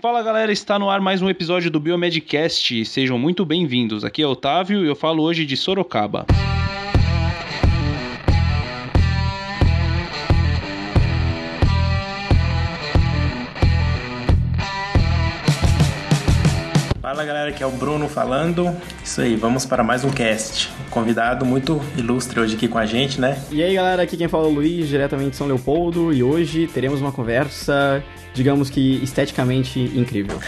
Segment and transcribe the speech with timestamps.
[0.00, 2.84] Fala galera, está no ar mais um episódio do Biomedcast.
[2.84, 4.04] Sejam muito bem-vindos.
[4.04, 6.24] Aqui é Otávio e eu falo hoje de Sorocaba.
[17.58, 18.72] Aqui é o Bruno falando.
[19.02, 20.70] Isso aí, vamos para mais um cast.
[20.86, 23.42] Um convidado muito ilustre hoje aqui com a gente, né?
[23.50, 26.68] E aí galera, aqui quem fala é o Luiz, diretamente de São Leopoldo, e hoje
[26.72, 28.00] teremos uma conversa
[28.38, 30.38] digamos que esteticamente incrível.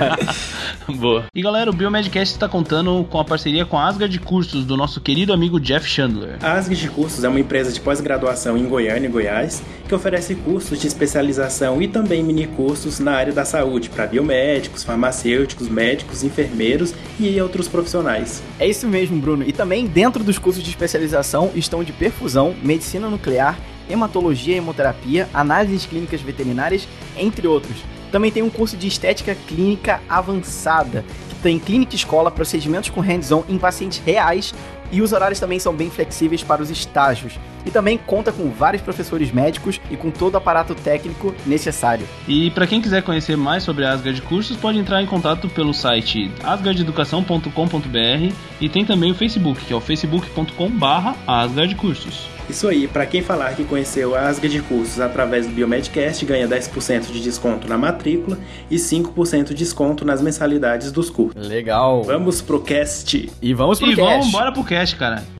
[0.96, 1.24] Boa.
[1.34, 5.00] E galera, o Biomedcast está contando com a parceria com a Asgard Cursos do nosso
[5.00, 6.36] querido amigo Jeff Chandler.
[6.42, 10.78] A Asgard Cursos é uma empresa de pós-graduação em Goiânia e Goiás que oferece cursos
[10.78, 16.94] de especialização e também mini cursos na área da saúde para biomédicos, farmacêuticos, médicos, enfermeiros
[17.18, 18.42] e outros profissionais.
[18.58, 19.44] É isso mesmo, Bruno.
[19.46, 23.58] E também dentro dos cursos de especialização estão de perfusão, medicina nuclear
[23.90, 26.86] hematologia hemoterapia, análises clínicas veterinárias,
[27.16, 27.76] entre outros.
[28.12, 33.44] Também tem um curso de estética clínica avançada, que tem clínica escola, procedimentos com hands-on
[33.48, 34.54] em pacientes reais
[34.90, 37.38] e os horários também são bem flexíveis para os estágios.
[37.64, 42.08] E também conta com vários professores médicos e com todo o aparato técnico necessário.
[42.26, 46.32] E para quem quiser conhecer mais sobre Asgard Cursos, pode entrar em contato pelo site
[46.42, 52.39] asgardeducação.com.br e tem também o Facebook, que é o facebook.com/asgardcursos.
[52.50, 56.48] Isso aí, para quem falar que conheceu a Asga de Cursos através do Biomedcast, ganha
[56.48, 58.36] 10% de desconto na matrícula
[58.68, 61.46] e 5% de desconto nas mensalidades dos cursos.
[61.46, 62.02] Legal.
[62.02, 63.30] Vamos pro cast.
[63.40, 64.10] E vamos pro e cast.
[64.10, 65.39] vamos embora pro cast, cara.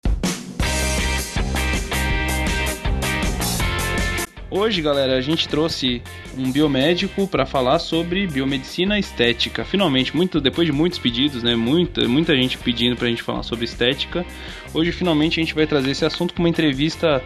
[4.51, 6.03] Hoje, galera, a gente trouxe
[6.37, 9.65] um biomédico para falar sobre biomedicina estética.
[9.65, 11.55] Finalmente, muito depois de muitos pedidos, né?
[11.55, 14.27] Muita, muita gente pedindo pra gente falar sobre estética.
[14.75, 17.23] Hoje, finalmente, a gente vai trazer esse assunto com uma entrevista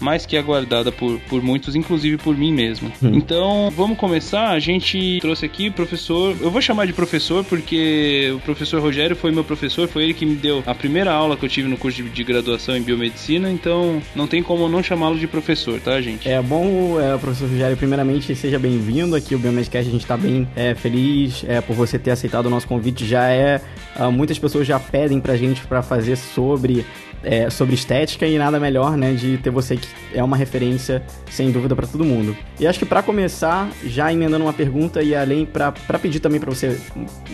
[0.00, 2.92] mais que aguardada por, por muitos, inclusive por mim mesmo.
[3.02, 3.12] Hum.
[3.14, 4.50] Então, vamos começar.
[4.50, 6.36] A gente trouxe aqui o professor.
[6.40, 10.26] Eu vou chamar de professor porque o professor Rogério foi meu professor, foi ele que
[10.26, 13.50] me deu a primeira aula que eu tive no curso de, de graduação em biomedicina.
[13.50, 16.28] Então, não tem como não chamá-lo de professor, tá, gente?
[16.28, 19.34] É bom, é, professor Rogério, primeiramente, seja bem-vindo aqui.
[19.34, 22.66] O Biomedcast, a gente tá bem é, feliz é, por você ter aceitado o nosso
[22.66, 23.04] convite.
[23.04, 23.60] Já é.
[23.98, 26.86] Uh, muitas pessoas já pedem pra gente para fazer sobre
[27.22, 31.50] é, sobre estética e nada melhor, né, de ter você que é uma referência sem
[31.50, 32.36] dúvida para todo mundo.
[32.58, 36.50] E acho que para começar, já emendando uma pergunta e além para pedir também para
[36.50, 36.78] você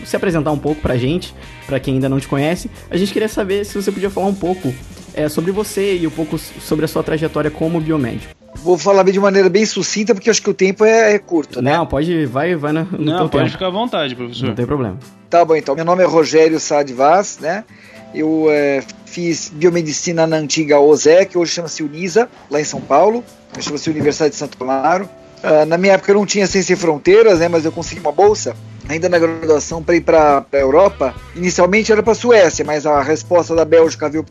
[0.04, 1.34] se apresentar um pouco pra gente,
[1.66, 4.34] para quem ainda não te conhece, a gente queria saber se você podia falar um
[4.34, 4.74] pouco
[5.14, 8.34] é, sobre você e um pouco sobre a sua trajetória como biomédico.
[8.56, 11.76] Vou falar de maneira bem sucinta, porque acho que o tempo é, é curto, né?
[11.76, 13.50] Não, pode, vai, vai no, no Não, pode tempo.
[13.50, 14.46] ficar à vontade, professor.
[14.46, 14.98] Não tem problema.
[15.28, 15.74] Tá bom, então.
[15.74, 17.64] Meu nome é Rogério Sade Vaz, né?
[18.14, 23.24] Eu é, fiz biomedicina na antiga OSEC, hoje chama-se Unisa, lá em São Paulo,
[23.58, 25.08] chama-se Universidade de Santo Amaro.
[25.42, 28.56] Uh, na minha época eu não tinha Ciência Fronteiras, né, mas eu consegui uma bolsa,
[28.88, 31.14] ainda na graduação, para ir para a Europa.
[31.34, 34.24] Inicialmente era para a Suécia, mas a resposta da Bélgica veio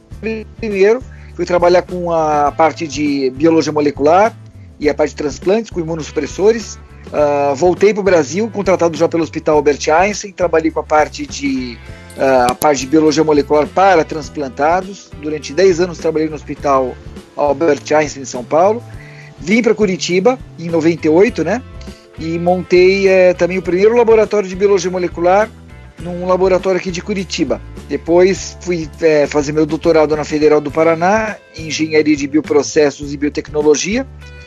[0.57, 1.03] primeiro.
[1.35, 4.35] Fui trabalhar com a parte de biologia molecular
[4.79, 6.79] e a parte de transplantes com imunossupressores.
[7.07, 11.27] Uh, voltei para o Brasil, contratado já pelo Hospital Albert Einstein, trabalhei com a parte
[11.27, 11.77] de
[12.17, 15.09] a parte de biologia molecular para transplantados.
[15.21, 16.95] Durante 10 anos trabalhei no Hospital
[17.35, 18.83] Albert Einstein em São Paulo.
[19.39, 21.61] Vim para Curitiba em 98, né?
[22.19, 25.49] E montei eh, também o primeiro laboratório de biologia molecular
[25.99, 27.59] num laboratório aqui de Curitiba.
[27.89, 33.17] Depois fui eh, fazer meu doutorado na Federal do Paraná em engenharia de bioprocessos e
[33.17, 34.05] biotecnologia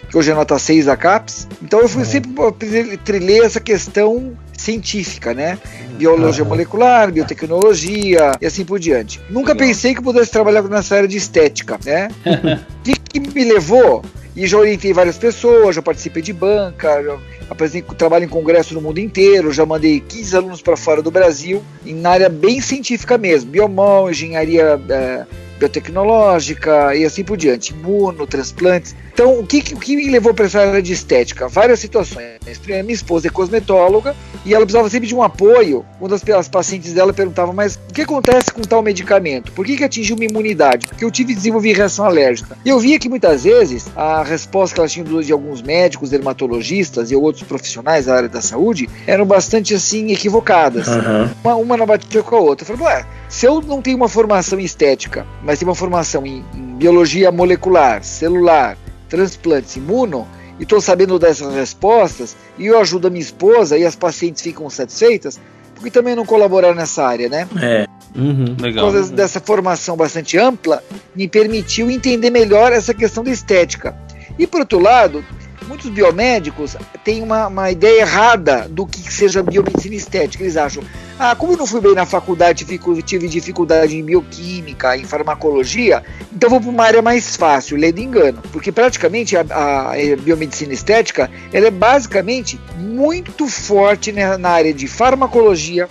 [0.08, 1.48] que hoje é nota 6 da CAPES.
[1.62, 2.08] Então eu fui, uhum.
[2.08, 5.58] sempre trilhei essa questão científica, né?
[5.98, 6.48] Biologia uhum.
[6.48, 9.20] molecular, biotecnologia e assim por diante.
[9.28, 9.68] Nunca Legal.
[9.68, 12.08] pensei que pudesse trabalhar nessa área de estética, né?
[12.76, 14.04] O que, que, me levou?
[14.36, 17.18] E já orientei várias pessoas, já participei de banca, já
[17.50, 21.64] apresentei trabalho em congresso no mundo inteiro, já mandei 15 alunos para fora do Brasil,
[21.84, 25.24] em área bem científica mesmo, biomol, engenharia é,
[25.58, 28.94] biotecnológica e assim por diante, imuno, transplantes.
[29.16, 31.48] Então, o que, o que me levou para essa área de estética?
[31.48, 32.36] Várias situações.
[32.58, 35.86] Primeiro, minha esposa é cosmetóloga e ela precisava sempre de um apoio.
[35.98, 39.52] Uma das as pacientes dela perguntava, mas o que acontece com tal medicamento?
[39.52, 40.86] Por que, que atingiu uma imunidade?
[40.86, 42.58] Porque eu tive desenvolvi reação alérgica.
[42.62, 47.10] E eu via que muitas vezes a resposta que ela tinha de alguns médicos, dermatologistas
[47.10, 50.88] e outros profissionais da área da saúde eram bastante assim equivocadas.
[50.88, 51.30] Uhum.
[51.42, 52.70] Uma, uma não batia com a outra.
[52.70, 56.26] Eu falei, ué, se eu não tenho uma formação em estética, mas tenho uma formação
[56.26, 58.76] em, em biologia molecular, celular,
[59.08, 60.26] transplantes imuno
[60.58, 64.68] e estou sabendo dessas respostas e eu ajudo a minha esposa e as pacientes ficam
[64.70, 65.38] satisfeitas,
[65.74, 67.48] porque também não colaborar nessa área, né?
[67.60, 67.86] É.
[68.14, 68.86] Uhum, legal.
[68.86, 70.82] Por causa dessa formação bastante ampla,
[71.14, 73.94] me permitiu entender melhor essa questão da estética.
[74.38, 75.22] E por outro lado,
[75.66, 80.42] muitos biomédicos têm uma, uma ideia errada do que seja biomedicina estética.
[80.42, 80.82] Eles acham,
[81.18, 82.64] ah, como eu não fui bem na faculdade,
[83.04, 86.02] tive dificuldade em bioquímica, em farmacologia,
[86.32, 88.42] então vou para uma área mais fácil, lendo engano.
[88.52, 94.86] Porque praticamente a, a, biomedicina estética ela é basicamente muito forte na, na área de
[94.86, 95.88] farmacologia,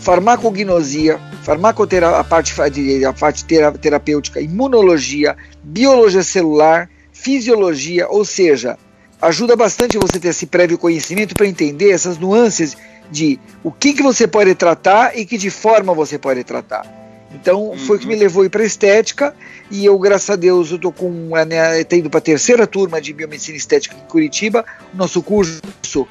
[0.00, 2.54] farmacognosia, farmacoterapia, a parte,
[3.06, 8.76] a parte terapêutica, imunologia, biologia celular, fisiologia, ou seja,
[9.22, 12.76] ajuda bastante você ter esse prévio conhecimento para entender essas nuances
[13.10, 16.84] de o que, que você pode tratar e que de forma você pode tratar.
[17.32, 17.78] Então uhum.
[17.78, 19.34] foi o que me levou para estética
[19.70, 23.12] e eu, graças a Deus, eu tô com né, indo para a terceira turma de
[23.12, 24.64] biomedicina estética em Curitiba.
[24.92, 25.62] Nosso curso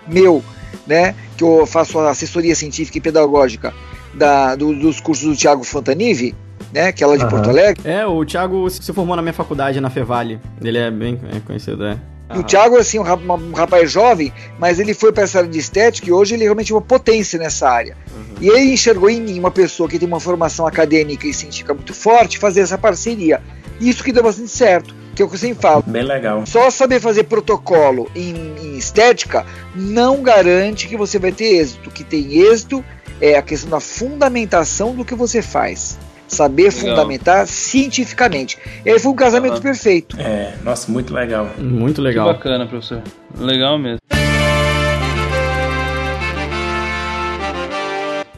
[0.07, 0.43] meu,
[0.87, 3.73] né, que eu faço assessoria científica e pedagógica
[4.13, 6.33] da, do, dos cursos do Tiago Fontanive,
[6.73, 7.29] né, que é lá de uhum.
[7.29, 7.81] Porto Alegre.
[7.83, 10.39] É, o Tiago se formou na minha faculdade na Fevale.
[10.61, 11.97] Ele é bem conhecido, é.
[12.33, 15.59] E o Thiago, assim, um, um rapaz jovem, mas ele foi para essa área de
[15.59, 17.97] estética e hoje ele é realmente uma potência nessa área.
[18.15, 18.35] Uhum.
[18.39, 21.93] E ele enxergou em mim uma pessoa que tem uma formação acadêmica e científica muito
[21.93, 23.41] forte fazer essa parceria.
[23.79, 25.83] Isso que deu bastante certo, que é o que eu sempre falo.
[25.85, 26.45] Bem legal.
[26.45, 29.45] Só saber fazer protocolo em, em estética
[29.75, 31.89] não garante que você vai ter êxito.
[31.89, 32.83] O que tem êxito
[33.19, 35.97] é a questão da fundamentação do que você faz
[36.31, 36.79] saber legal.
[36.79, 38.57] fundamentar cientificamente.
[38.85, 39.61] Ele foi um casamento uhum.
[39.61, 40.19] perfeito.
[40.19, 41.49] É, nossa, muito legal.
[41.57, 42.27] Muito legal.
[42.27, 43.01] Que bacana, professor.
[43.37, 43.99] Legal mesmo.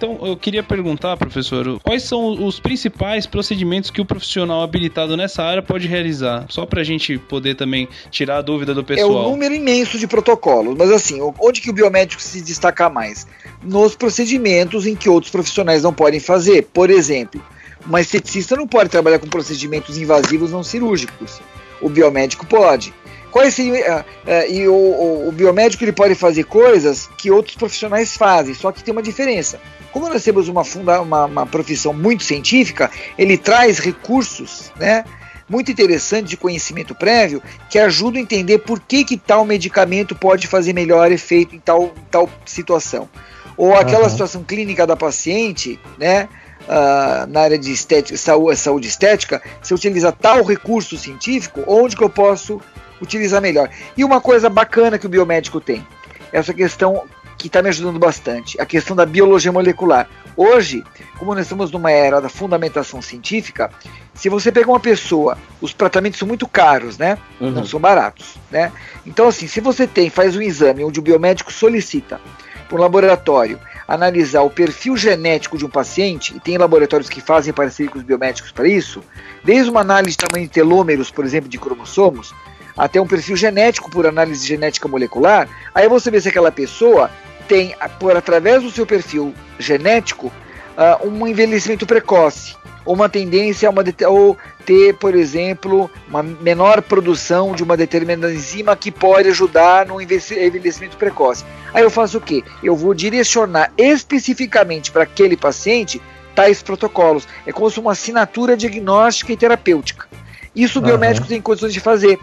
[0.04, 5.42] Então, eu queria perguntar, professor, quais são os principais procedimentos que o profissional habilitado nessa
[5.42, 6.46] área pode realizar?
[6.50, 9.10] Só para a gente poder também tirar a dúvida do pessoal.
[9.10, 13.26] É um número imenso de protocolos, mas assim, onde que o biomédico se destaca mais?
[13.64, 16.64] Nos procedimentos em que outros profissionais não podem fazer.
[16.74, 17.42] Por exemplo,
[17.86, 21.42] uma esteticista não pode trabalhar com procedimentos invasivos não cirúrgicos.
[21.82, 22.94] O biomédico pode.
[23.32, 27.56] Qual seria, uh, uh, e o, o, o, biomédico ele pode fazer coisas que outros
[27.56, 29.60] profissionais fazem, só que tem uma diferença.
[29.92, 35.04] Como nós temos uma, funda, uma, uma profissão muito científica, ele traz recursos, né?
[35.50, 40.48] muito interessante de conhecimento prévio que ajuda a entender por que, que tal medicamento pode
[40.48, 43.10] fazer melhor efeito em tal, tal situação.
[43.58, 44.10] Ou aquela uhum.
[44.10, 46.30] situação clínica da paciente, né?
[46.64, 52.04] Uh, na área de estética, saúde, saúde estética, se utiliza tal recurso científico, onde que
[52.04, 52.62] eu posso
[53.02, 53.70] utilizar melhor.
[53.98, 55.86] E uma coisa bacana que o biomédico tem,
[56.32, 57.04] essa questão
[57.38, 60.08] que está me ajudando bastante, a questão da biologia molecular.
[60.36, 60.84] Hoje,
[61.18, 63.70] como nós estamos numa era da fundamentação científica,
[64.14, 67.18] se você pegar uma pessoa, os tratamentos são muito caros, né?
[67.42, 67.52] Uhum.
[67.52, 68.72] Não são baratos, né?
[69.06, 72.20] Então, assim, se você tem, faz um exame onde o biomédico solicita
[72.64, 77.54] para um laboratório analisar o perfil genético de um paciente, e tem laboratórios que fazem
[77.54, 79.04] parceria com os biomédicos para isso,
[79.44, 82.34] desde uma análise de tamanho de telômeros, por exemplo, de cromossomos,
[82.78, 87.12] até um perfil genético por análise genética molecular, aí você vê se aquela pessoa
[87.48, 92.56] tem, por através do seu perfil genético, uh, um envelhecimento precoce
[92.86, 98.34] ou uma tendência a uma ou ter, por exemplo, uma menor produção de uma determinada
[98.34, 101.44] enzima que pode ajudar no envelhecimento precoce.
[101.74, 102.44] Aí eu faço o quê?
[102.64, 106.02] Eu vou direcionar especificamente para aquele paciente
[106.36, 107.28] tais protocolos.
[107.46, 110.08] É como se uma assinatura diagnóstica e terapêutica.
[110.56, 110.88] Isso o uhum.
[110.88, 112.20] biomédico tem condições de fazer.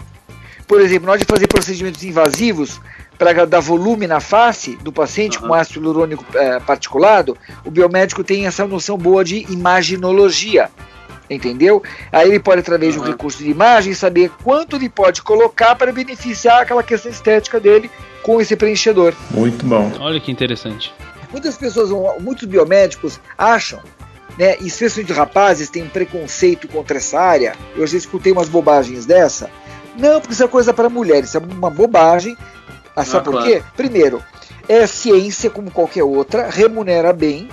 [0.66, 2.80] Por exemplo, na hora de fazer procedimentos invasivos,
[3.20, 5.48] para dar volume na face do paciente uhum.
[5.48, 10.70] com ácido hialurônico é, particulado, o biomédico tem essa noção boa de imaginologia.
[11.28, 11.82] Entendeu?
[12.10, 13.02] Aí ele pode, através uhum.
[13.02, 17.60] de um recurso de imagem, saber quanto ele pode colocar para beneficiar aquela questão estética
[17.60, 17.90] dele
[18.22, 19.12] com esse preenchedor.
[19.30, 19.92] Muito bom.
[20.00, 20.90] Olha que interessante.
[21.30, 21.90] Muitas pessoas,
[22.22, 23.80] muitos biomédicos acham
[24.38, 27.54] né, e especialmente rapazes têm um preconceito contra essa área.
[27.76, 29.50] Eu já escutei umas bobagens dessa.
[29.98, 32.34] Não, porque isso é coisa para mulheres, isso é uma bobagem.
[33.00, 33.62] Ah, sabe ah, por quê?
[33.76, 34.22] Primeiro,
[34.68, 37.48] é ciência como qualquer outra, remunera bem.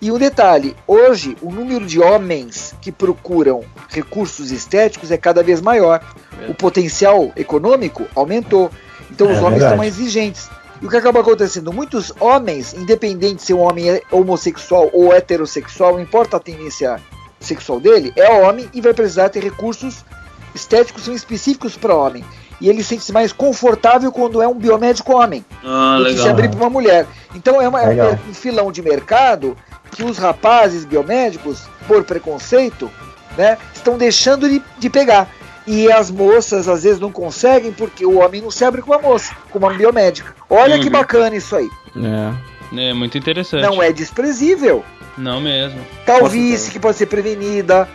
[0.00, 5.60] E um detalhe: hoje o número de homens que procuram recursos estéticos é cada vez
[5.60, 6.02] maior.
[6.40, 6.50] É.
[6.50, 8.70] O potencial econômico aumentou.
[9.10, 10.50] Então é os homens estão mais exigentes.
[10.80, 11.72] E o que acaba acontecendo?
[11.72, 17.00] Muitos homens, independente se o um homem é homossexual ou heterossexual, não importa a tendência
[17.38, 20.04] sexual dele, é homem e vai precisar ter recursos
[20.54, 22.24] estéticos são específicos para homem
[22.62, 26.48] e ele sente-se mais confortável quando é um biomédico homem ah, do que se abrir
[26.48, 27.06] para uma mulher.
[27.34, 29.56] Então é, uma, é, um filão de mercado
[29.90, 32.88] que os rapazes biomédicos, por preconceito,
[33.36, 35.28] né, estão deixando de, de pegar.
[35.66, 39.00] E as moças às vezes não conseguem porque o homem não se abre com uma
[39.00, 40.34] moça, com uma biomédica.
[40.48, 40.82] Olha uhum.
[40.82, 41.68] que bacana isso aí.
[41.96, 42.52] É.
[42.74, 43.62] É muito interessante.
[43.62, 44.84] Não é desprezível.
[45.18, 45.78] Não mesmo.
[46.06, 47.86] Talvez que pode ser prevenida,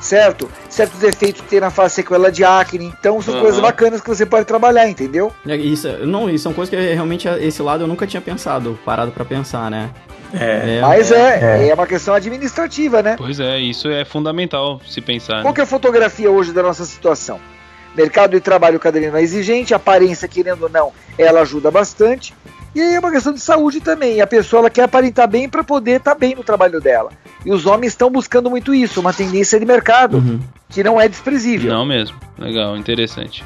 [0.00, 0.50] certo?
[0.68, 2.86] Certos efeitos que tem na face sequela de acne.
[2.86, 3.40] Então são uhum.
[3.40, 5.32] coisas bacanas que você pode trabalhar, entendeu?
[5.46, 9.12] É, isso, não, isso são coisas que realmente esse lado eu nunca tinha pensado, parado
[9.12, 9.90] para pensar, né?
[10.32, 13.16] É, é, mas é, é, é, uma questão administrativa, né?
[13.18, 15.42] Pois é, isso é fundamental se pensar.
[15.42, 15.52] Qual né?
[15.52, 17.40] que é a fotografia hoje da nossa situação?
[17.96, 22.32] Mercado de trabalho cada vez mais exigente, aparência, querendo ou não, ela ajuda bastante.
[22.74, 24.20] E aí é uma questão de saúde também.
[24.20, 27.10] A pessoa ela quer aparentar bem para poder estar tá bem no trabalho dela.
[27.44, 30.40] E os homens estão buscando muito isso, uma tendência de mercado uhum.
[30.68, 31.72] que não é desprezível.
[31.72, 32.16] Não mesmo.
[32.38, 33.44] Legal, interessante.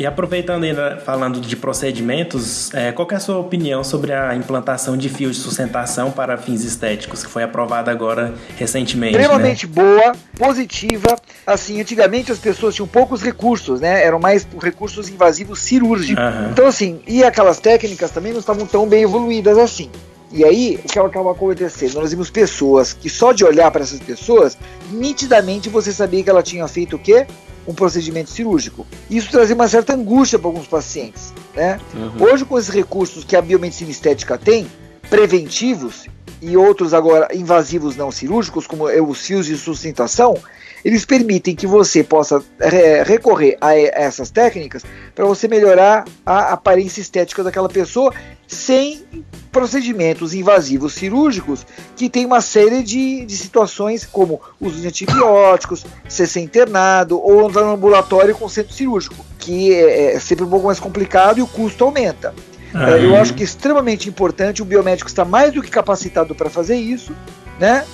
[0.00, 4.96] E aproveitando ainda, falando de procedimentos, é, qual é a sua opinião sobre a implantação
[4.96, 9.14] de fios de sustentação para fins estéticos, que foi aprovada agora recentemente?
[9.14, 9.72] Extremamente né?
[9.74, 11.16] boa, positiva.
[11.46, 14.04] Assim, antigamente as pessoas tinham poucos recursos, né?
[14.04, 16.22] Eram mais recursos invasivos cirúrgicos.
[16.22, 16.50] Uhum.
[16.50, 19.90] Então, assim, e aquelas técnicas também não estavam tão bem evoluídas assim.
[20.32, 21.94] E aí, o que acaba acontecendo?
[21.94, 24.56] Nós vimos pessoas que só de olhar para essas pessoas,
[24.92, 27.26] nitidamente você sabia que ela tinha feito o quê?
[27.66, 28.86] um procedimento cirúrgico.
[29.08, 31.32] Isso trazia uma certa angústia para alguns pacientes.
[31.54, 31.78] Né?
[31.94, 32.24] Uhum.
[32.24, 34.66] Hoje, com esses recursos que a biomedicina estética tem,
[35.08, 36.06] preventivos
[36.40, 40.36] e outros agora invasivos não cirúrgicos, como os fios de sustentação,
[40.84, 44.82] eles permitem que você possa é, recorrer a essas técnicas
[45.14, 48.12] para você melhorar a aparência estética daquela pessoa
[48.46, 49.04] sem
[49.52, 51.64] procedimentos invasivos cirúrgicos
[51.96, 57.48] que tem uma série de, de situações como uso de antibióticos, ser, ser internado ou
[57.48, 61.42] entrar no ambulatório com centro cirúrgico, que é, é sempre um pouco mais complicado e
[61.42, 62.34] o custo aumenta.
[62.74, 66.48] É, eu acho que é extremamente importante, o biomédico está mais do que capacitado para
[66.48, 67.14] fazer isso,
[67.58, 67.84] né?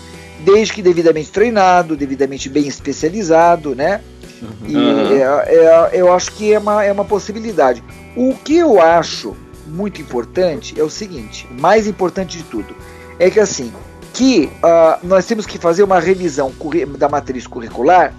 [0.41, 4.01] Desde que devidamente treinado, devidamente bem especializado, né?
[4.43, 4.69] Uhum.
[4.69, 7.83] E é, é, eu acho que é uma, é uma possibilidade.
[8.15, 12.75] O que eu acho muito importante é o seguinte, mais importante de tudo,
[13.19, 13.73] é que assim,
[14.13, 16.53] que uh, nós temos que fazer uma revisão
[16.99, 18.15] da matriz curricular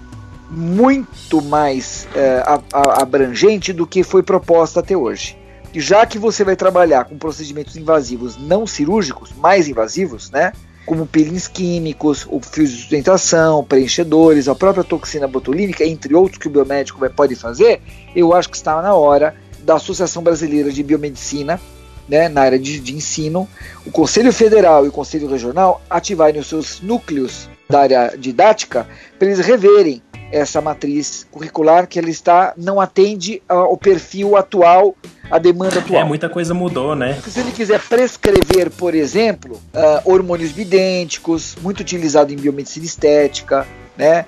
[0.50, 5.36] muito mais uh, abrangente do que foi proposta até hoje.
[5.74, 10.52] E já que você vai trabalhar com procedimentos invasivos não cirúrgicos, mais invasivos, né?
[10.88, 16.48] Como peelings químicos, o fio de sustentação, preenchedores, a própria toxina botulínica, entre outros que
[16.48, 17.82] o biomédico pode fazer,
[18.16, 21.60] eu acho que está na hora da Associação Brasileira de Biomedicina,
[22.08, 23.46] né, na área de, de ensino,
[23.84, 29.28] o Conselho Federal e o Conselho Regional ativarem os seus núcleos da área didática para
[29.28, 34.94] eles reverem essa matriz curricular que ela está não atende ao perfil atual,
[35.30, 36.00] à demanda atual.
[36.00, 37.20] É, muita coisa mudou, né?
[37.26, 43.66] Se ele quiser prescrever, por exemplo, uh, hormônios bidênticos, muito utilizado em biomedicina estética,
[43.96, 44.26] né,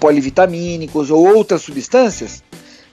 [0.00, 2.42] polivitamínicos ou outras substâncias,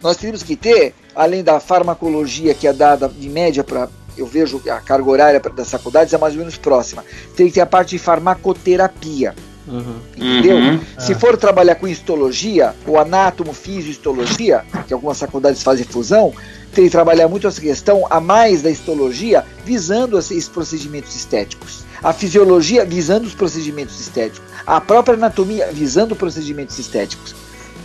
[0.02, 4.62] nós temos que ter, além da farmacologia que é dada em média para eu vejo
[4.70, 7.06] a carga horária das faculdades é mais ou menos próxima.
[7.38, 9.34] Tem que ter a parte de farmacoterapia.
[9.70, 10.00] Uhum.
[10.18, 10.58] Entendeu?
[10.58, 10.80] Uhum.
[10.98, 16.34] Se for trabalhar com histologia, ou anátomo, fisiostologia, que algumas faculdades fazem fusão,
[16.74, 21.86] tem que trabalhar muito essa questão a mais da histologia, visando esses procedimentos estéticos.
[22.02, 24.42] A fisiologia visando os procedimentos estéticos.
[24.66, 27.36] A própria anatomia visando procedimentos estéticos.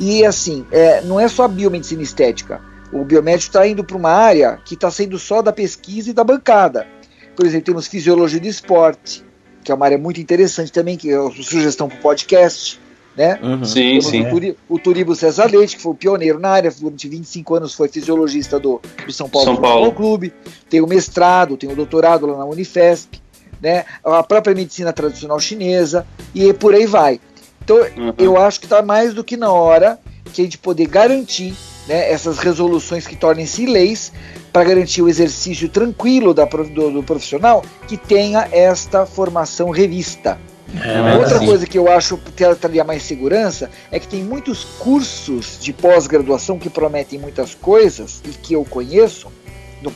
[0.00, 2.60] E assim, é, não é só a biomedicina estética.
[2.92, 6.22] O biomédico está indo para uma área que está sendo só da pesquisa e da
[6.22, 6.86] bancada.
[7.34, 9.24] Por exemplo, temos fisiologia do esporte,
[9.64, 12.78] que é uma área muito interessante também, que é uma sugestão para o podcast.
[13.16, 13.38] Né?
[13.40, 13.64] Uhum.
[13.64, 14.26] Sim, sim.
[14.26, 17.72] O, Turi, o Turibo César Leite, que foi o pioneiro na área, durante 25 anos
[17.72, 19.92] foi fisiologista do, do São Paulo, São Paulo.
[19.92, 20.32] Clube,
[20.68, 23.20] tem o mestrado, tem o doutorado lá na Unifesp,
[23.62, 23.84] né?
[24.04, 26.04] a própria medicina tradicional chinesa,
[26.34, 27.20] e por aí vai.
[27.62, 28.14] Então, uhum.
[28.18, 29.98] eu acho que está mais do que na hora
[30.32, 31.54] que a gente poder garantir
[31.86, 34.12] né, essas resoluções que tornem-se leis
[34.54, 40.38] para garantir o exercício tranquilo da, do, do, profissional que tenha esta formação revista.
[40.80, 41.46] É, Outra assim.
[41.46, 46.56] coisa que eu acho que traria mais segurança é que tem muitos cursos de pós-graduação
[46.56, 49.26] que prometem muitas coisas e que eu conheço,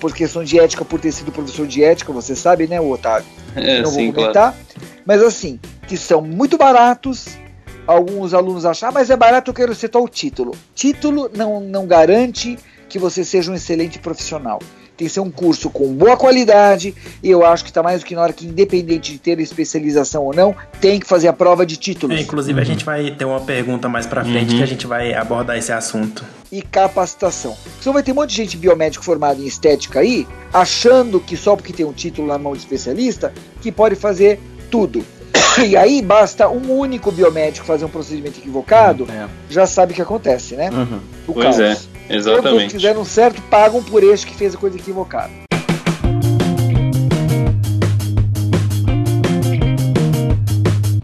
[0.00, 3.28] por questão de ética, por ter sido professor de ética, você sabe, né, Otávio?
[3.54, 4.54] É, não sim, vou comentar.
[4.54, 4.90] Claro.
[5.06, 7.28] Mas assim, que são muito baratos,
[7.86, 10.52] alguns alunos acham, ah, mas é barato, eu quero ser tal título.
[10.74, 12.58] Título não, não garante
[12.88, 14.60] que você seja um excelente profissional.
[14.96, 16.92] Tem que ser um curso com boa qualidade
[17.22, 20.24] e eu acho que está mais do que na hora que, independente de ter especialização
[20.24, 22.18] ou não, tem que fazer a prova de títulos.
[22.18, 22.62] É, inclusive, uhum.
[22.62, 24.56] a gente vai ter uma pergunta mais para frente uhum.
[24.58, 26.24] que a gente vai abordar esse assunto.
[26.50, 27.56] E capacitação.
[27.80, 31.54] Então vai ter um monte de gente biomédico formado em estética aí, achando que só
[31.54, 35.04] porque tem um título na mão de especialista, que pode fazer tudo.
[35.64, 39.28] E aí basta um único biomédico fazer um procedimento equivocado, é.
[39.50, 40.70] já sabe o que acontece, né?
[40.70, 41.00] Uhum.
[41.26, 41.58] O pois caos.
[41.58, 41.76] é,
[42.08, 42.42] Exatamente.
[42.42, 45.48] Todos os que fizeram certo pagam por este que fez a coisa equivocada.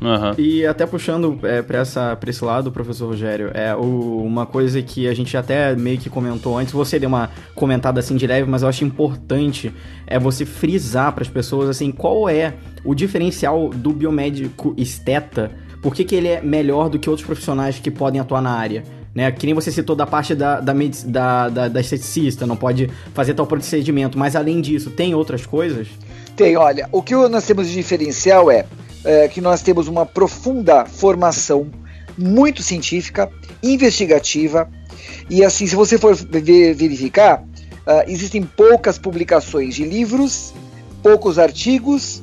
[0.04, 0.34] Uhum.
[0.36, 1.80] E até puxando é, para
[2.28, 6.58] esse lado, professor Rogério, é o, uma coisa que a gente até meio que comentou
[6.58, 9.72] antes, você deu uma comentada assim de leve, mas eu acho importante
[10.06, 15.50] é você frisar para as pessoas assim qual é o diferencial do biomédico esteta
[15.84, 18.82] por que, que, ele é melhor do que outros profissionais que podem atuar na área?
[19.14, 19.30] Né?
[19.30, 23.34] Que nem você citou da parte da, da, da, da, da esteticista, não pode fazer
[23.34, 25.88] tal procedimento, mas além disso, tem outras coisas?
[26.36, 28.66] Tem, olha, o que nós temos de diferencial é,
[29.04, 31.70] é que nós temos uma profunda formação
[32.18, 33.30] muito científica,
[33.62, 34.68] investigativa,
[35.28, 40.52] e assim, se você for verificar, uh, existem poucas publicações de livros,
[41.02, 42.22] poucos artigos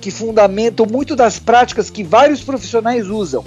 [0.00, 3.44] que fundamentam muito das práticas que vários profissionais usam.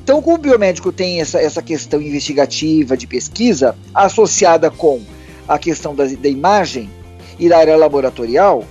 [0.00, 5.02] Então, como o biomédico tem essa, essa questão investigativa de pesquisa associada com
[5.46, 6.88] a questão da, da imagem
[7.36, 8.64] e da área laboratorial,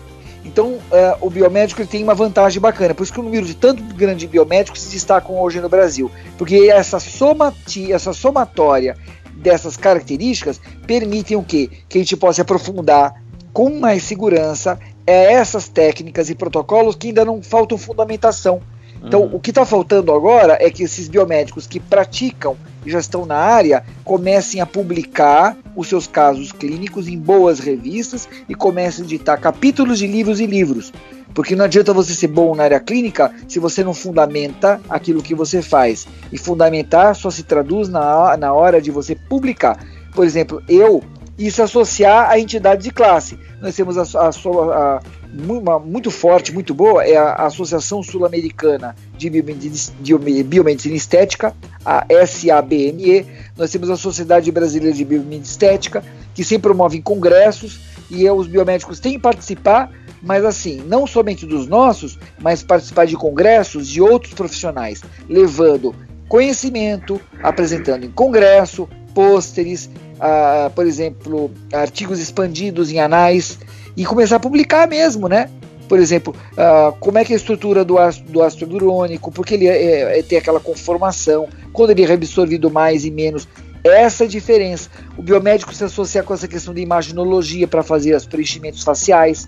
[0.46, 0.82] então uh,
[1.20, 2.94] o biomédico tem uma vantagem bacana.
[2.94, 6.10] Por isso que o número de tanto grande biomédicos se destacam hoje no Brasil.
[6.38, 8.96] Porque essa, somati, essa somatória
[9.34, 11.70] dessas características permitem o quê?
[11.90, 17.26] Que a gente possa aprofundar com mais segurança é, essas técnicas e protocolos que ainda
[17.26, 18.62] não faltam fundamentação
[19.04, 19.36] então, uhum.
[19.36, 23.36] o que está faltando agora é que esses biomédicos que praticam e já estão na
[23.36, 29.38] área comecem a publicar os seus casos clínicos em boas revistas e comecem a editar
[29.38, 30.92] capítulos de livros e livros.
[31.34, 35.36] Porque não adianta você ser bom na área clínica se você não fundamenta aquilo que
[35.36, 36.08] você faz.
[36.32, 39.78] E fundamentar só se traduz na, na hora de você publicar.
[40.16, 41.04] Por exemplo, eu,
[41.38, 43.38] isso associar a entidade de classe.
[43.62, 45.02] Nós temos a, a, a,
[45.34, 51.54] muito forte, muito boa, é a Associação Sul-Americana de Biomedicina Estética,
[51.86, 53.26] a SABME.
[53.58, 56.04] Nós temos a Sociedade Brasileira de Biomedicina Estética,
[56.34, 57.80] que sempre promovem congressos
[58.10, 59.92] e os biomédicos têm que participar,
[60.22, 65.94] mas assim, não somente dos nossos, mas participar de congressos de outros profissionais, levando
[66.28, 73.58] conhecimento, apresentando em congresso, pôsteres, ah, por exemplo, artigos expandidos em anais
[73.98, 75.50] e começar a publicar mesmo, né?
[75.90, 79.56] Por exemplo, uh, como é que é a estrutura do ácido, do ácido hialurônico, porque
[79.56, 83.48] ele é, é, é, tem aquela conformação, quando ele é reabsorvido mais e menos.
[83.84, 84.90] Essa é a diferença.
[85.18, 89.48] O biomédico se associa com essa questão de imaginologia para fazer os preenchimentos faciais,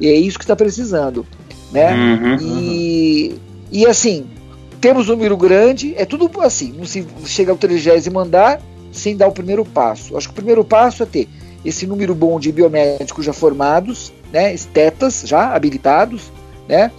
[0.00, 1.26] e é isso que está precisando.
[1.72, 1.92] Né?
[1.92, 3.38] Uhum, e, uhum.
[3.70, 4.26] e assim,
[4.80, 8.60] temos um número grande, é tudo assim, não se chega ao 30 andar
[8.92, 10.16] sem dar o primeiro passo.
[10.16, 11.28] Acho que o primeiro passo é ter
[11.64, 16.32] esse número bom de biomédicos já formados, né, estetas já habilitados,
[16.68, 16.90] né,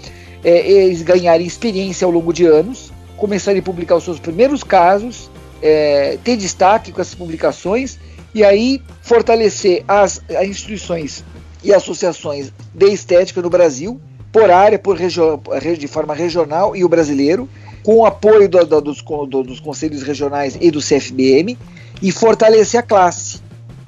[0.44, 5.30] é, eles ganharem experiência ao longo de anos, começarem a publicar os seus primeiros casos,
[5.62, 8.00] é, ter destaque com essas publicações
[8.34, 11.24] e aí fortalecer as, as instituições
[11.64, 14.00] e associações de estética no Brasil,
[14.32, 17.48] por área, por de forma regional e o brasileiro,
[17.84, 21.58] com o apoio do, do, dos, do, dos conselhos regionais e do CFBM,
[22.02, 23.40] e fortalecer a classe,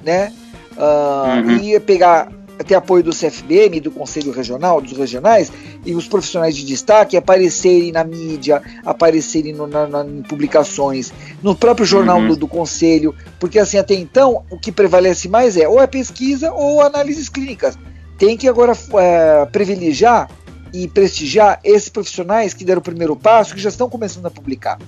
[0.04, 0.32] né?
[0.76, 1.56] Uh, uhum.
[1.58, 2.28] E pegar
[2.62, 5.50] ter apoio do CFBM, do Conselho Regional, dos regionais,
[5.84, 11.54] e os profissionais de destaque aparecerem na mídia, aparecerem no, na, na, em publicações, no
[11.56, 12.28] próprio jornal uhum.
[12.28, 16.52] do, do, Conselho, porque assim, até então, o que prevalece mais é ou a pesquisa
[16.52, 17.76] ou análises clínicas.
[18.16, 20.30] Tem que agora é, privilegiar
[20.72, 24.78] e prestigiar esses profissionais que deram o primeiro passo, que já estão começando a publicar.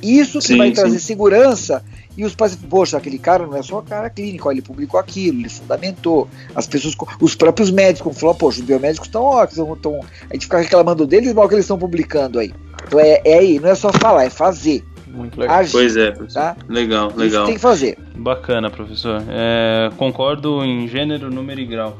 [0.00, 1.06] Isso que sim, vai trazer sim.
[1.06, 1.82] segurança
[2.18, 5.38] e os pais, poxa, aquele cara não é só cara clínico, ó, ele publicou aquilo,
[5.38, 6.28] ele fundamentou.
[6.52, 10.58] As pessoas, os próprios médicos falaram, poxa, os biomédicos estão ótimos, estão, a gente fica
[10.58, 12.52] reclamando deles, mal que eles estão publicando aí.
[12.84, 14.84] Então é, é aí, não é só falar, é fazer.
[15.06, 15.58] Muito legal.
[15.58, 16.40] Agir, pois é, professor.
[16.40, 16.56] Tá?
[16.68, 17.42] Legal, legal.
[17.42, 17.96] Isso tem que fazer.
[18.16, 19.22] Bacana, professor.
[19.28, 21.98] É, concordo em gênero, número e grau.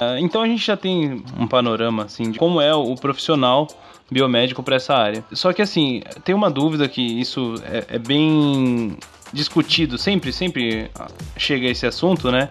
[0.00, 3.66] É, então a gente já tem um panorama assim de como é o profissional
[4.10, 5.24] biomédico para essa área.
[5.32, 8.96] Só que assim, tem uma dúvida que isso é, é bem
[9.32, 10.90] discutido, sempre, sempre
[11.36, 12.48] chega esse assunto, né?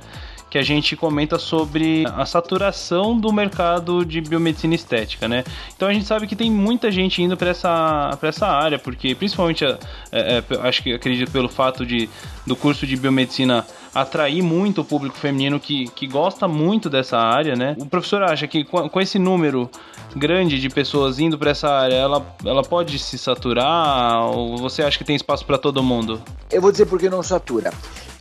[0.50, 5.44] Que a gente comenta sobre a saturação do mercado de biomedicina estética, né?
[5.76, 9.66] Então a gente sabe que tem muita gente indo para essa, essa área, porque principalmente
[9.66, 9.78] é,
[10.12, 12.10] é, acho que acredito pelo fato de
[12.46, 17.56] do curso de biomedicina atrair muito o público feminino que, que gosta muito dessa área,
[17.56, 17.76] né?
[17.80, 19.70] O professor acha que com, com esse número
[20.16, 24.98] grande de pessoas indo para essa área, ela, ela pode se saturar ou você acha
[24.98, 26.22] que tem espaço para todo mundo?
[26.52, 27.72] Eu vou dizer por que não satura.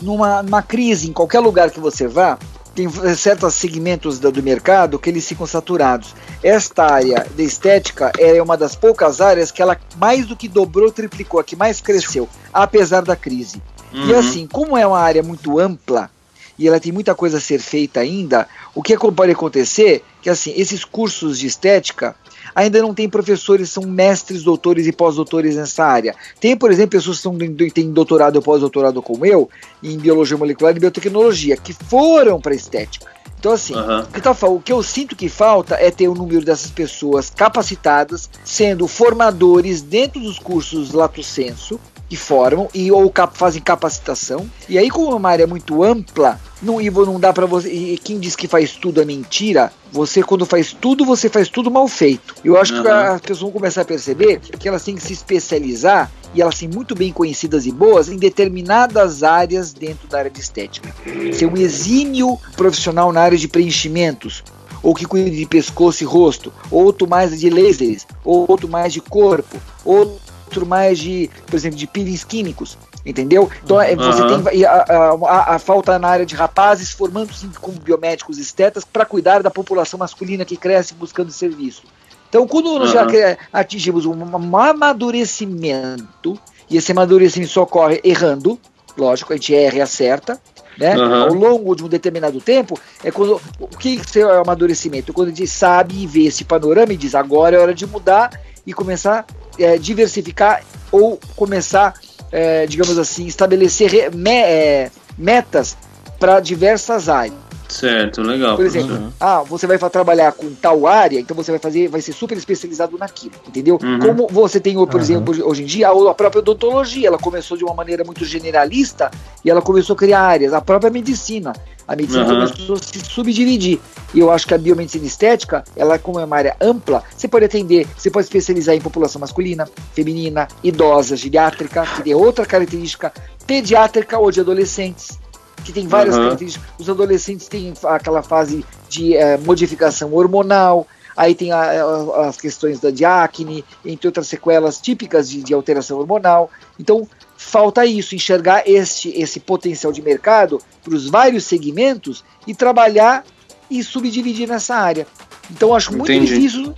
[0.01, 2.39] Numa, numa crise, em qualquer lugar que você vá,
[2.75, 6.15] tem certos segmentos do, do, mercado que eles ficam saturados.
[6.43, 10.93] Esta área de estética é uma das poucas áreas que ela mais do que dobrou,
[10.93, 13.63] triplicou, a que mais cresceu, apesar da crise.
[13.93, 14.09] Uhum.
[14.09, 16.11] E assim, como é uma área muito ampla
[16.59, 20.53] e ela tem muita coisa a ser feita ainda, o que pode acontecer que assim,
[20.57, 22.15] esses cursos de estética
[22.55, 26.15] ainda não tem professores, são mestres, doutores e pós-doutores nessa área.
[26.41, 29.49] Tem, por exemplo, pessoas que têm doutorado ou pós-doutorado como eu,
[29.83, 33.07] em biologia molecular e biotecnologia, que foram para estética.
[33.39, 34.01] Então, assim, uhum.
[34.01, 37.31] o, que tá, o que eu sinto que falta é ter o número dessas pessoas
[37.31, 44.49] capacitadas, sendo formadores dentro dos cursos Lato Senso, que formam e ou cap fazem capacitação.
[44.69, 47.71] E aí, como é uma área muito ampla, não, e não dá para você.
[47.71, 49.73] E quem diz que faz tudo é mentira.
[49.93, 52.35] Você, quando faz tudo, você faz tudo mal feito.
[52.45, 52.83] Eu acho uhum.
[52.83, 56.57] que as pessoas vão começar a perceber que elas têm que se especializar e elas
[56.57, 60.95] são muito bem conhecidas e boas em determinadas áreas dentro da área de estética.
[61.33, 64.43] Ser um exímio profissional na área de preenchimentos,
[64.83, 69.57] ou que cuide de pescoço e rosto, outro mais de lasers, outro mais de corpo,
[69.85, 72.79] outro outro mais de, por exemplo, de peelings químicos.
[73.05, 73.49] Entendeu?
[73.63, 73.97] Então uhum.
[73.97, 79.05] você tem a, a, a, falta na área de rapazes formando-se como biomédicos estetas para
[79.05, 81.85] cuidar da população masculina que cresce buscando serviço.
[82.29, 83.09] Então, quando nós uhum.
[83.09, 86.37] já atingimos um amadurecimento,
[86.69, 88.59] e esse amadurecimento só ocorre errando,
[88.97, 90.41] lógico, a gente erra e acerta,
[90.77, 90.97] né?
[90.97, 91.23] Uhum.
[91.23, 95.13] Ao longo de um determinado tempo, é quando o que é o amadurecimento?
[95.13, 98.31] Quando a gente sabe e vê esse panorama e diz agora é hora de mudar
[98.67, 99.25] e começar
[99.59, 101.95] é, diversificar ou começar,
[102.33, 105.77] é, digamos assim, estabelecer me, é, metas
[106.19, 107.46] para diversas áreas.
[107.69, 108.57] Certo, legal.
[108.57, 109.13] Por exemplo, uhum.
[109.21, 112.97] ah, você vai trabalhar com tal área, então você vai fazer, vai ser super especializado
[112.97, 113.79] naquilo, entendeu?
[113.83, 113.99] Uhum.
[113.99, 115.01] Como você tem, por uhum.
[115.01, 119.11] exemplo, hoje em dia, a própria odontologia, ela começou de uma maneira muito generalista
[119.45, 121.53] e ela começou a criar áreas, a própria medicina.
[121.89, 123.79] A medicina começou a se subdividir.
[124.13, 127.45] E eu acho que a biomedicina estética, ela como é uma área ampla, você pode
[127.45, 133.13] atender, você pode especializar em população masculina, feminina, idosa, geriátrica, que tem outra característica,
[133.47, 135.19] pediátrica ou de adolescentes
[135.65, 136.25] que tem várias uhum.
[136.25, 136.69] características.
[136.79, 142.79] Os adolescentes têm aquela fase de é, modificação hormonal, aí tem a, a, as questões
[142.79, 146.51] da diacne, entre outras sequelas típicas de, de, alteração hormonal.
[146.79, 153.25] Então, falta isso, enxergar este, esse potencial de mercado para os vários segmentos e trabalhar
[153.71, 155.07] e subdividir nessa área.
[155.51, 156.35] Então, acho muito Entendi.
[156.35, 156.75] difícil.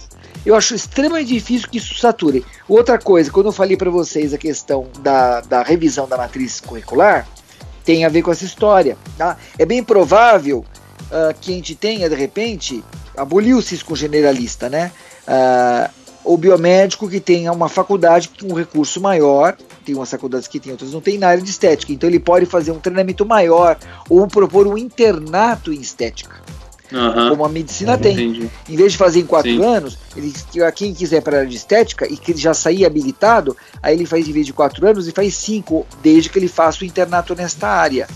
[0.46, 2.44] Eu acho extremamente difícil que isso sature.
[2.68, 7.26] Outra coisa, quando eu falei para vocês a questão da, da revisão da matriz curricular,
[7.88, 8.98] tem a ver com essa história.
[9.16, 9.38] Tá?
[9.58, 12.84] É bem provável uh, que a gente tenha, de repente,
[13.16, 14.92] aboliu o cisco generalista, né?
[15.26, 15.90] Uh,
[16.22, 20.70] o biomédico que tenha uma faculdade com um recurso maior, tem umas faculdades que tem,
[20.70, 21.90] outras não tem, na área de estética.
[21.90, 23.78] Então ele pode fazer um treinamento maior
[24.10, 26.42] ou propor um internato em estética.
[26.90, 27.30] Uhum.
[27.30, 27.98] Como a medicina uhum.
[27.98, 28.12] tem.
[28.12, 28.50] Entendi.
[28.68, 29.64] Em vez de fazer em quatro Sim.
[29.64, 30.32] anos, ele,
[30.74, 34.06] quem quiser para a área de estética e que ele já sair habilitado, aí ele
[34.06, 37.34] faz em vez de quatro anos e faz cinco, desde que ele faça o internato
[37.34, 38.08] nesta área.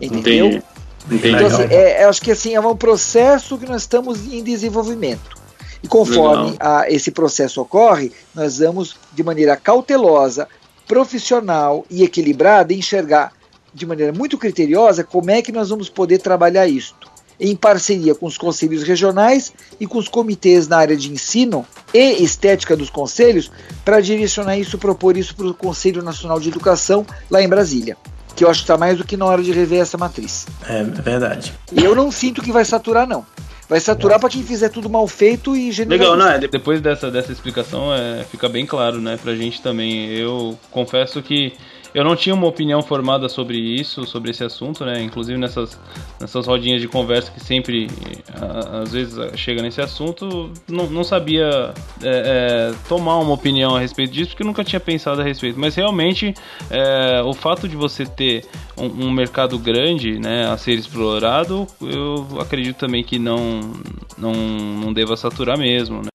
[0.00, 0.46] Entendeu?
[0.46, 0.62] Entendi.
[1.10, 1.28] Entendi.
[1.28, 5.38] Então, assim, é, acho que assim, é um processo que nós estamos em desenvolvimento.
[5.82, 10.46] E conforme a, esse processo ocorre, nós vamos, de maneira cautelosa,
[10.86, 13.32] profissional e equilibrada, enxergar
[13.72, 17.09] de maneira muito criteriosa como é que nós vamos poder trabalhar isto
[17.40, 22.22] em parceria com os conselhos regionais e com os comitês na área de ensino e
[22.22, 23.50] estética dos conselhos,
[23.84, 27.96] para direcionar isso, propor isso para o Conselho Nacional de Educação lá em Brasília.
[28.36, 30.46] Que eu acho que está mais do que na hora de rever essa matriz.
[30.68, 31.52] É verdade.
[31.72, 33.24] E eu não sinto que vai saturar, não.
[33.68, 36.38] Vai saturar para quem fizer tudo mal feito e Legal, não é?
[36.40, 40.10] Depois dessa, dessa explicação, é, fica bem claro, né, pra gente também.
[40.10, 41.52] Eu confesso que
[41.94, 45.02] eu não tinha uma opinião formada sobre isso, sobre esse assunto, né?
[45.02, 45.78] Inclusive nessas,
[46.20, 47.88] nessas rodinhas de conversa que sempre,
[48.82, 54.12] às vezes, chega nesse assunto, não, não sabia é, é, tomar uma opinião a respeito
[54.12, 55.58] disso, porque nunca tinha pensado a respeito.
[55.58, 56.34] Mas realmente,
[56.70, 62.26] é, o fato de você ter um, um, mercado grande né, a ser explorado, eu
[62.40, 63.60] acredito também que não,
[64.16, 66.10] não, não deva saturar mesmo, né?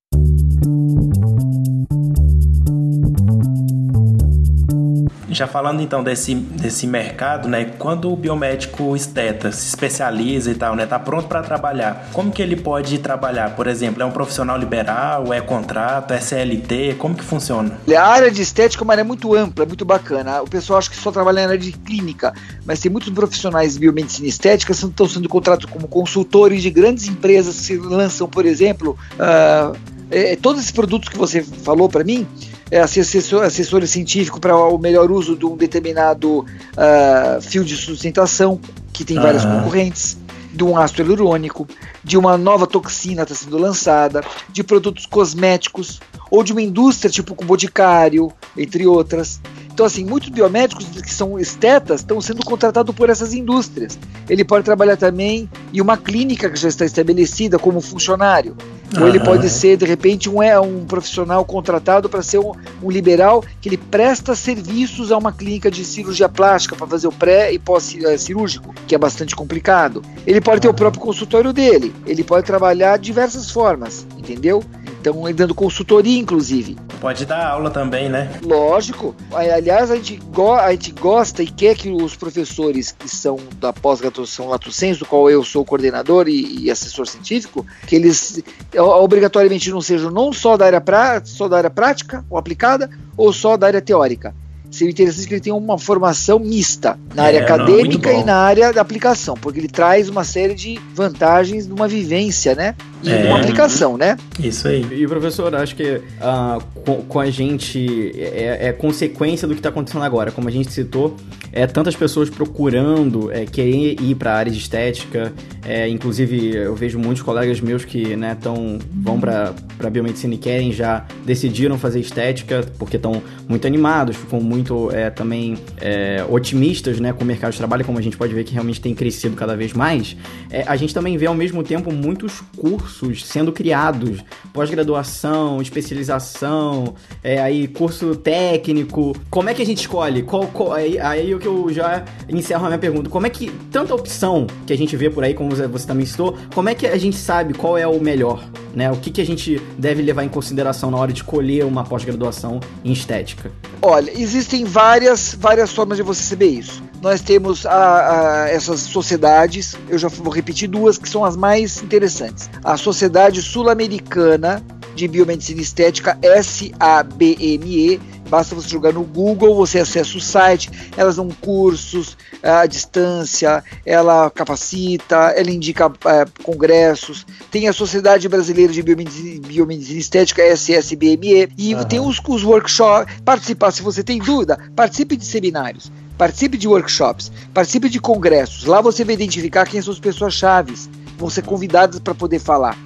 [5.36, 7.66] Já falando então desse, desse mercado, né?
[7.78, 10.86] Quando o biomédico esteta se especializa e tal, né?
[10.86, 12.10] Tá pronto para trabalhar.
[12.14, 13.54] Como que ele pode trabalhar?
[13.54, 16.96] Por exemplo, é um profissional liberal, é contrato, é CLT?
[16.98, 17.78] Como que funciona?
[17.94, 20.42] A área de estética é uma área muito ampla, muito bacana.
[20.42, 22.34] O pessoal acha que só trabalha na área de clínica,
[22.66, 27.10] mas tem muitos profissionais de biomedicina estética que estão sendo contratados como consultores de grandes
[27.10, 29.78] empresas que lançam, por exemplo, uh,
[30.10, 34.78] é, todos esses produtos que você falou para mim, é, assessor, assessor científico para o
[34.78, 38.60] melhor uso de um determinado uh, fio de sustentação,
[38.92, 39.58] que tem várias uhum.
[39.58, 40.18] concorrentes,
[40.52, 41.68] de um ácido hialurônico,
[42.04, 46.00] de uma nova toxina está sendo lançada, de produtos cosméticos,
[46.30, 49.40] ou de uma indústria tipo com boticário, entre outras.
[49.76, 54.00] Então, assim, muitos biomédicos que são estetas estão sendo contratados por essas indústrias.
[54.30, 58.56] Ele pode trabalhar também em uma clínica que já está estabelecida como funcionário.
[58.98, 62.90] Ou ele pode ser, de repente, um, é, um profissional contratado para ser um, um,
[62.90, 67.52] liberal que ele presta serviços a uma clínica de cirurgia plástica para fazer o pré
[67.52, 70.02] e pós-cirúrgico, que é bastante complicado.
[70.26, 74.64] Ele pode ter o próprio consultório dele, ele pode trabalhar de diversas formas, entendeu?
[75.08, 76.76] Então, dando consultoria, inclusive.
[77.00, 78.40] Pode dar aula também, né?
[78.44, 79.16] Lógico.
[79.32, 80.20] Aliás, a gente,
[80.60, 85.06] a gente gosta e quer que os professores que são da pós-graduação Lato Senso, do
[85.06, 88.42] qual eu sou coordenador e, e, assessor científico, que eles
[88.76, 93.32] obrigatoriamente não sejam não só da área, pra, só da área prática ou aplicada, ou
[93.32, 94.34] só da área teórica
[94.72, 98.36] seria interessante que ele tenha uma formação mista na área é, acadêmica não, e na
[98.36, 102.76] área da aplicação, porque ele traz uma série de vantagens de uma vivência, né?
[103.06, 104.18] E é, uma aplicação, né?
[104.40, 104.86] Isso aí.
[104.92, 109.70] E professor, acho que uh, com, com, a gente é, é, consequência do que está
[109.70, 110.32] acontecendo agora.
[110.32, 111.16] Como a gente citou,
[111.52, 115.32] é tantas pessoas procurando é, querer ir para a área de estética.
[115.64, 119.54] É, inclusive, eu vejo muitos colegas meus que né, tão, vão para
[119.92, 125.58] biomedicina e querem já decidiram fazer estética porque estão muito animados, ficam muito é, também
[125.80, 128.82] é, otimistas né, com o mercado de trabalho, como a gente pode ver que realmente
[128.82, 130.18] tem crescido cada vez mais.
[130.50, 137.42] É, a gente também vê ao mesmo tempo muitos cursos sendo criados, pós-graduação, especialização, é,
[137.42, 139.16] aí curso técnico.
[139.30, 140.24] Como é que a gente escolhe?
[140.24, 143.10] Qual, qual, aí, aí o que eu já encerro a minha pergunta.
[143.10, 146.38] Como é que tanta opção que a gente vê por aí, como você também citou,
[146.54, 148.48] como é que a gente sabe qual é o melhor?
[148.74, 148.92] Né?
[148.92, 152.60] O que, que a gente deve levar em consideração na hora de escolher uma pós-graduação
[152.84, 153.52] em estética?
[153.82, 156.84] Olha, existem várias, várias formas de você saber isso.
[157.06, 161.84] Nós temos a, a, essas sociedades, eu já vou repetir duas que são as mais
[161.84, 162.50] interessantes.
[162.64, 164.66] A Sociedade Sul-Americana
[164.96, 168.02] de Biomedicina Estética, SABME,
[168.36, 174.30] Basta você jogar no Google, você acessa o site, elas dão cursos à distância, ela
[174.30, 177.26] capacita, ela indica é, congressos.
[177.50, 181.86] Tem a Sociedade Brasileira de Biomedicina, Biomedicina Estética, SSBME, e uhum.
[181.86, 183.22] tem os, os workshops.
[183.24, 185.90] Participar, se você tem dúvida, participe de seminários.
[186.18, 188.66] Participe de workshops, participe de congressos.
[188.66, 192.78] Lá você vai identificar quem são as pessoas chaves, vão ser convidadas para poder falar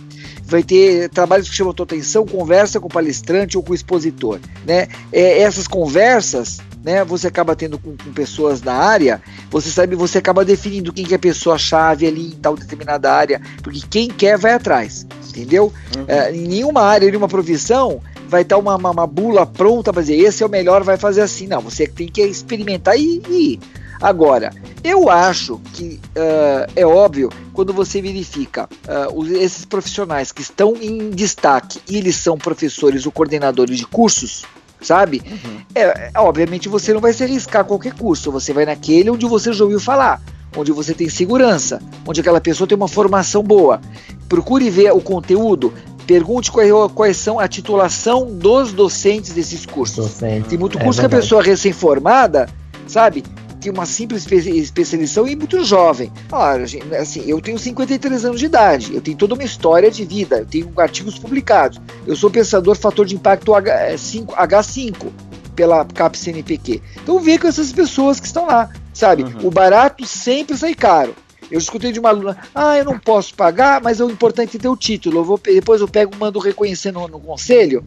[0.50, 3.76] vai ter trabalhos que chamam a tua atenção, conversa com o palestrante ou com o
[3.76, 4.40] expositor.
[4.66, 4.88] Né?
[5.12, 10.18] É, essas conversas né, você acaba tendo com, com, pessoas da área, você sabe, você
[10.18, 14.38] acaba definindo quem que é a pessoa-chave ali em tal determinada área, porque quem quer
[14.38, 15.72] vai atrás, entendeu?
[15.96, 16.06] Uhum.
[16.08, 20.02] É, em nenhuma área, em nenhuma profissão, vai estar uma, uma, uma bula pronta para
[20.02, 21.48] dizer esse é o melhor, vai fazer assim.
[21.48, 23.60] Não, você tem que experimentar e, ir.
[24.02, 24.52] Agora,
[24.84, 31.10] eu acho que uh, é óbvio quando você verifica uh, esses profissionais que estão em
[31.10, 34.46] destaque e eles são professores ou coordenadores de cursos,
[34.82, 35.22] sabe?
[35.26, 35.62] Uhum.
[35.76, 39.64] É, obviamente você não vai se arriscar qualquer curso, você vai naquele onde você já
[39.66, 40.22] ouviu falar,
[40.56, 43.82] onde você tem segurança, onde aquela pessoa tem uma formação boa.
[44.30, 45.74] Procure ver o conteúdo,
[46.08, 50.06] pergunte quais, quais são a titulação dos docentes desses cursos.
[50.06, 50.50] Docente.
[50.50, 52.48] Tem muito é curso é que a pessoa recém-formada,
[52.88, 53.24] sabe?
[53.60, 56.12] Tem uma simples especialização e muito jovem.
[56.32, 56.66] Olha,
[57.00, 60.46] assim, eu tenho 53 anos de idade, eu tenho toda uma história de vida, eu
[60.46, 61.80] tenho artigos publicados.
[62.08, 65.08] Eu sou pensador fator de impacto H5, H5
[65.56, 66.82] pela CAP-CNPq.
[67.04, 69.24] Então vê com essas pessoas que estão lá, sabe?
[69.24, 69.48] Uhum.
[69.48, 71.14] O barato sempre sai caro.
[71.52, 74.70] Eu escutei de uma aluna, ah, eu não posso pagar, mas o importante é ter
[74.70, 75.20] o título.
[75.20, 77.84] Eu vou, depois eu pego e mando reconhecer no, no conselho.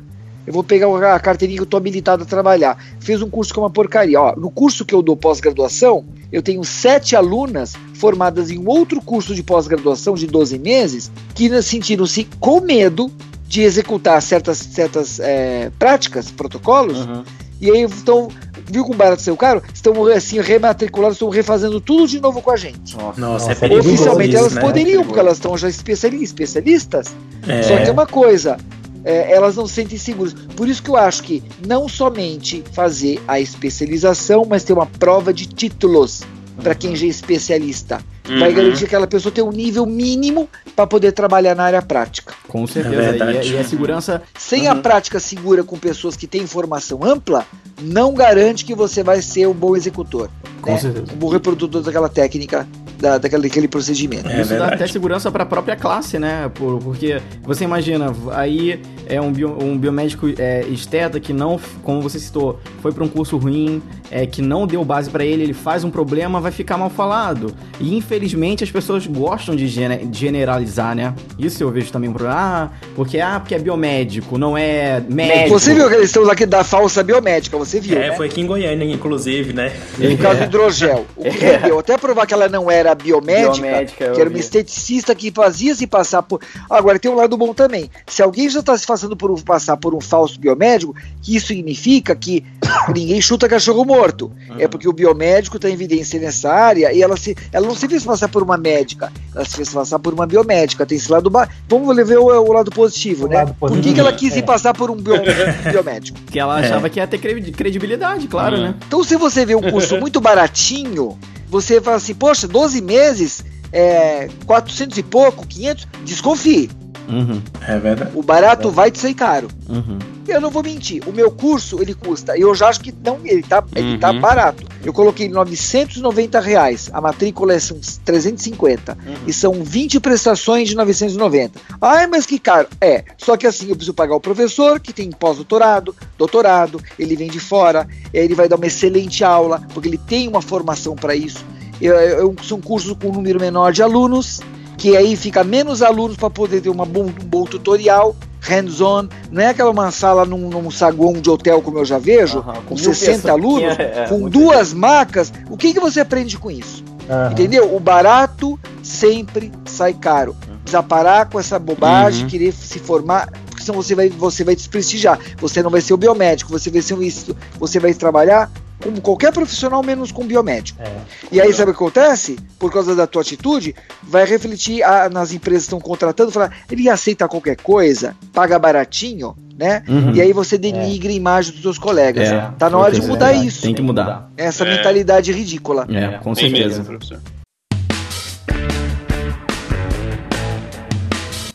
[0.46, 2.76] Eu vou pegar a carteirinha que eu estou habilitado a trabalhar.
[3.00, 4.20] Fez um curso que é uma porcaria.
[4.20, 9.35] Ó, no curso que eu dou pós-graduação, eu tenho sete alunas formadas em outro curso
[9.35, 13.11] de pós-graduação de 12 meses que sentiram-se com medo
[13.52, 17.22] de executar certas, certas é, práticas, protocolos, uhum.
[17.61, 18.28] e aí estão,
[18.64, 19.62] viu com barato seu caro?
[19.74, 22.96] Estão assim rematriculados, estão refazendo tudo de novo com a gente.
[22.96, 24.61] Nossa, Nossa é perigoso Oficialmente isso, elas né?
[24.62, 27.14] poderiam, é porque elas estão já especialistas.
[27.46, 27.62] É.
[27.62, 28.57] Só que é uma coisa,
[29.05, 30.33] é, elas não se sentem seguras.
[30.57, 35.33] Por isso que eu acho que não somente fazer a especialização, mas ter uma prova
[35.33, 36.23] de títulos
[36.62, 38.01] para quem já é especialista.
[38.29, 38.38] Uhum.
[38.38, 42.35] Vai garantir que aquela pessoa tem um nível mínimo para poder trabalhar na área prática.
[42.53, 43.25] Com certeza.
[43.25, 44.23] É e, e, a segurança.
[44.38, 44.73] Sem uhum.
[44.73, 47.47] a prática segura com pessoas que têm informação ampla,
[47.81, 50.29] não garante que você vai ser um bom executor.
[50.61, 50.79] Com né?
[50.79, 51.07] certeza.
[51.15, 52.69] Um bom reprodutor daquela técnica
[53.03, 54.29] da, daquele, daquele procedimento.
[54.29, 54.71] É, Isso verdade.
[54.71, 56.51] dá até segurança para a própria classe, né?
[56.55, 62.01] Por, porque você imagina, aí é um, bio, um biomédico é, esteta que não, como
[62.01, 65.53] você citou, foi para um curso ruim, é, que não deu base para ele, ele
[65.53, 67.53] faz um problema, vai ficar mal falado.
[67.81, 71.15] E infelizmente as pessoas gostam de generalizar, né?
[71.38, 72.41] Isso eu vejo também um problema.
[72.44, 75.61] Ah, porque, ah, porque é biomédico, não é médico.
[75.61, 77.96] Você viu que eles estão aqui da falsa biomédica, você viu?
[77.96, 78.16] É, né?
[78.16, 79.72] foi aqui em Goiânia, inclusive, né?
[79.96, 81.07] No caso do hidrogel.
[81.16, 85.14] O que rendeu, até provar que ela não era biomédica, biomédica que era uma esteticista
[85.14, 86.40] que fazia se passar por.
[86.68, 87.88] Agora tem um lado bom também.
[88.09, 91.46] Se alguém já está se fazendo por um, passar por um falso biomédico, que isso
[91.46, 92.44] significa que
[92.92, 94.33] ninguém chuta cachorro morto.
[94.50, 94.57] Uhum.
[94.59, 98.05] É porque o biomédico tem evidência nessa área e ela, se, ela não se fez
[98.05, 100.85] passar por uma médica, ela se fez passar por uma biomédica.
[100.85, 101.31] Tem esse lado.
[101.31, 101.48] Ba...
[101.68, 103.37] Vamos ver o, o lado positivo, o né?
[103.37, 103.83] Lado positivo.
[103.83, 104.38] Por que, que ela quis é.
[104.38, 105.14] ir passar por um bio,
[105.71, 106.18] biomédico?
[106.31, 106.90] Que ela achava é.
[106.90, 108.62] que ia ter credibilidade, claro, uhum.
[108.62, 108.75] né?
[108.87, 111.18] Então, se você vê um curso muito baratinho,
[111.49, 116.71] você fala assim, poxa, 12 meses, é, 400 e pouco, 500, desconfie.
[117.09, 117.43] Uhum.
[117.67, 118.11] É verdade.
[118.15, 119.49] O barato vai te sair caro.
[119.69, 119.99] Uhum.
[120.27, 121.03] Eu não vou mentir.
[121.07, 122.37] O meu curso, ele custa.
[122.38, 124.21] Eu já acho que não, ele tá, ele tá uhum.
[124.21, 124.65] barato.
[124.85, 126.91] Eu coloquei 990 reais.
[126.93, 128.93] A matrícula é são 350.
[128.93, 129.15] Uhum.
[129.27, 131.61] E são 20 prestações de 990.
[131.81, 132.69] Ai, mas que caro.
[132.81, 133.05] É.
[133.19, 137.41] Só que assim, eu preciso pagar o professor, que tem pós-doutorado, doutorado, ele vem de
[137.41, 141.45] fora, ele vai dar uma excelente aula, porque ele tem uma formação para isso.
[141.81, 144.41] Eu, eu, são cursos com um número menor de alunos
[144.83, 149.40] que aí fica menos alunos para poder ter uma bom, um bom tutorial, hands-on, não
[149.40, 152.64] é aquela uma sala num, num, saguão de hotel como eu já vejo, uh -huh,
[152.64, 154.81] com 60 alunos, é, é, com duas bem.
[154.81, 156.83] macas, o que, que você aprende com isso?
[156.83, 157.31] Uh -huh.
[157.31, 157.73] Entendeu?
[157.73, 160.35] O barato sempre sai caro.
[160.62, 162.31] Precisa parar com essa bobagem, uh uhum.
[162.31, 165.16] querer se formar, porque senão você vai, você vai desprestigiar.
[165.38, 167.09] Você não vai ser o biomédico, você vai ser um
[167.57, 168.51] você vai trabalhar
[168.83, 170.83] como qualquer profissional, menos com biomédico.
[170.83, 170.90] É.
[171.31, 172.37] E aí, sabe o que acontece?
[172.59, 176.88] Por causa da tua atitude, vai refletir a, nas empresas que estão contratando, falar, ele
[176.88, 179.83] aceita qualquer coisa, paga baratinho, né?
[179.88, 180.14] Uhum.
[180.14, 181.12] E aí você denigre é.
[181.12, 182.29] a imagem dos seus colegas.
[182.29, 182.51] É.
[182.59, 183.62] Tá na hora de mudar isso.
[183.62, 184.31] Tem que mudar.
[184.37, 185.87] Essa mentalidade ridícula.
[185.88, 186.79] É, com certeza.
[186.79, 187.21] Mesmo, professor.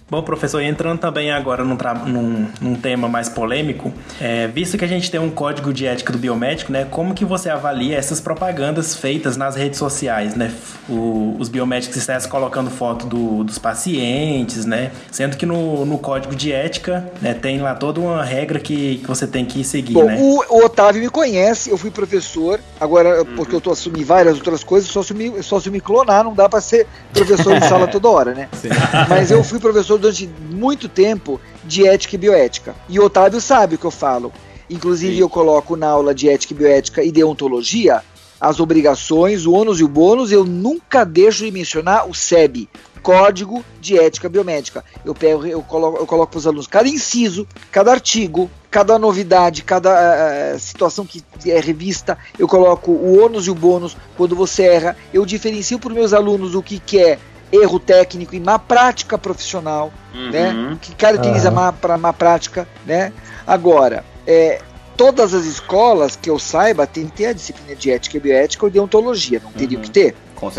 [0.10, 3.92] Bom, professor, entrando também agora num, num, num tema mais polêmico,
[4.22, 7.26] é, visto que a gente tem um código de ética do biomédico, né, como que
[7.26, 10.54] você avalia essas propagandas feitas nas redes sociais, né?
[10.88, 14.92] O, os biomédicos estão colocando foto do, dos pacientes, né?
[15.12, 19.08] Sendo que no, no código de ética né, tem lá toda uma regra que, que
[19.08, 20.18] você tem que seguir, Bom, né?
[20.18, 23.36] O, o Otávio me conhece, eu fui professor, agora uhum.
[23.36, 26.34] porque eu tô assumindo várias outras coisas, só se me, só se me clonar, não
[26.34, 28.48] dá para ser professor de sala toda hora, né?
[28.54, 28.70] Sim.
[29.10, 32.76] Mas eu fui professor professor durante muito tempo de ética e bioética.
[32.88, 34.32] E o Otávio sabe o que eu falo.
[34.70, 35.22] Inclusive, Sim.
[35.22, 38.02] eu coloco na aula de ética e bioética e deontologia
[38.40, 40.32] as obrigações, o ônus e o bônus.
[40.32, 42.70] Eu nunca deixo de mencionar o SEB,
[43.02, 44.84] Código de Ética Biomédica.
[45.06, 49.64] Eu, pego, eu coloco, eu coloco para os alunos cada inciso, cada artigo, cada novidade,
[49.64, 52.18] cada uh, situação que é revista.
[52.38, 54.98] Eu coloco o ônus e o bônus quando você erra.
[55.14, 57.18] Eu diferencio para os meus alunos o que, que é
[57.52, 60.32] erro técnico e má prática profissional, uhum.
[60.32, 60.78] né?
[60.82, 61.56] Que caracteriza uhum.
[61.56, 63.12] má, pra, má prática, né?
[63.46, 64.62] Agora, é,
[64.96, 68.66] todas as escolas que eu saiba tem que ter a disciplina de ética e bioética
[68.66, 69.84] ou de ontologia, não teria uhum.
[69.84, 70.16] que ter?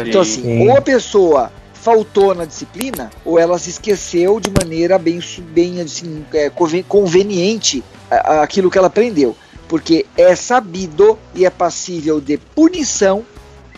[0.08, 0.68] Então, assim, Sim.
[0.68, 5.20] ou a pessoa faltou na disciplina, ou ela se esqueceu de maneira bem,
[5.50, 6.50] bem assim, é,
[6.86, 9.36] conveniente aquilo que ela aprendeu.
[9.68, 13.24] Porque é sabido e é passível de punição,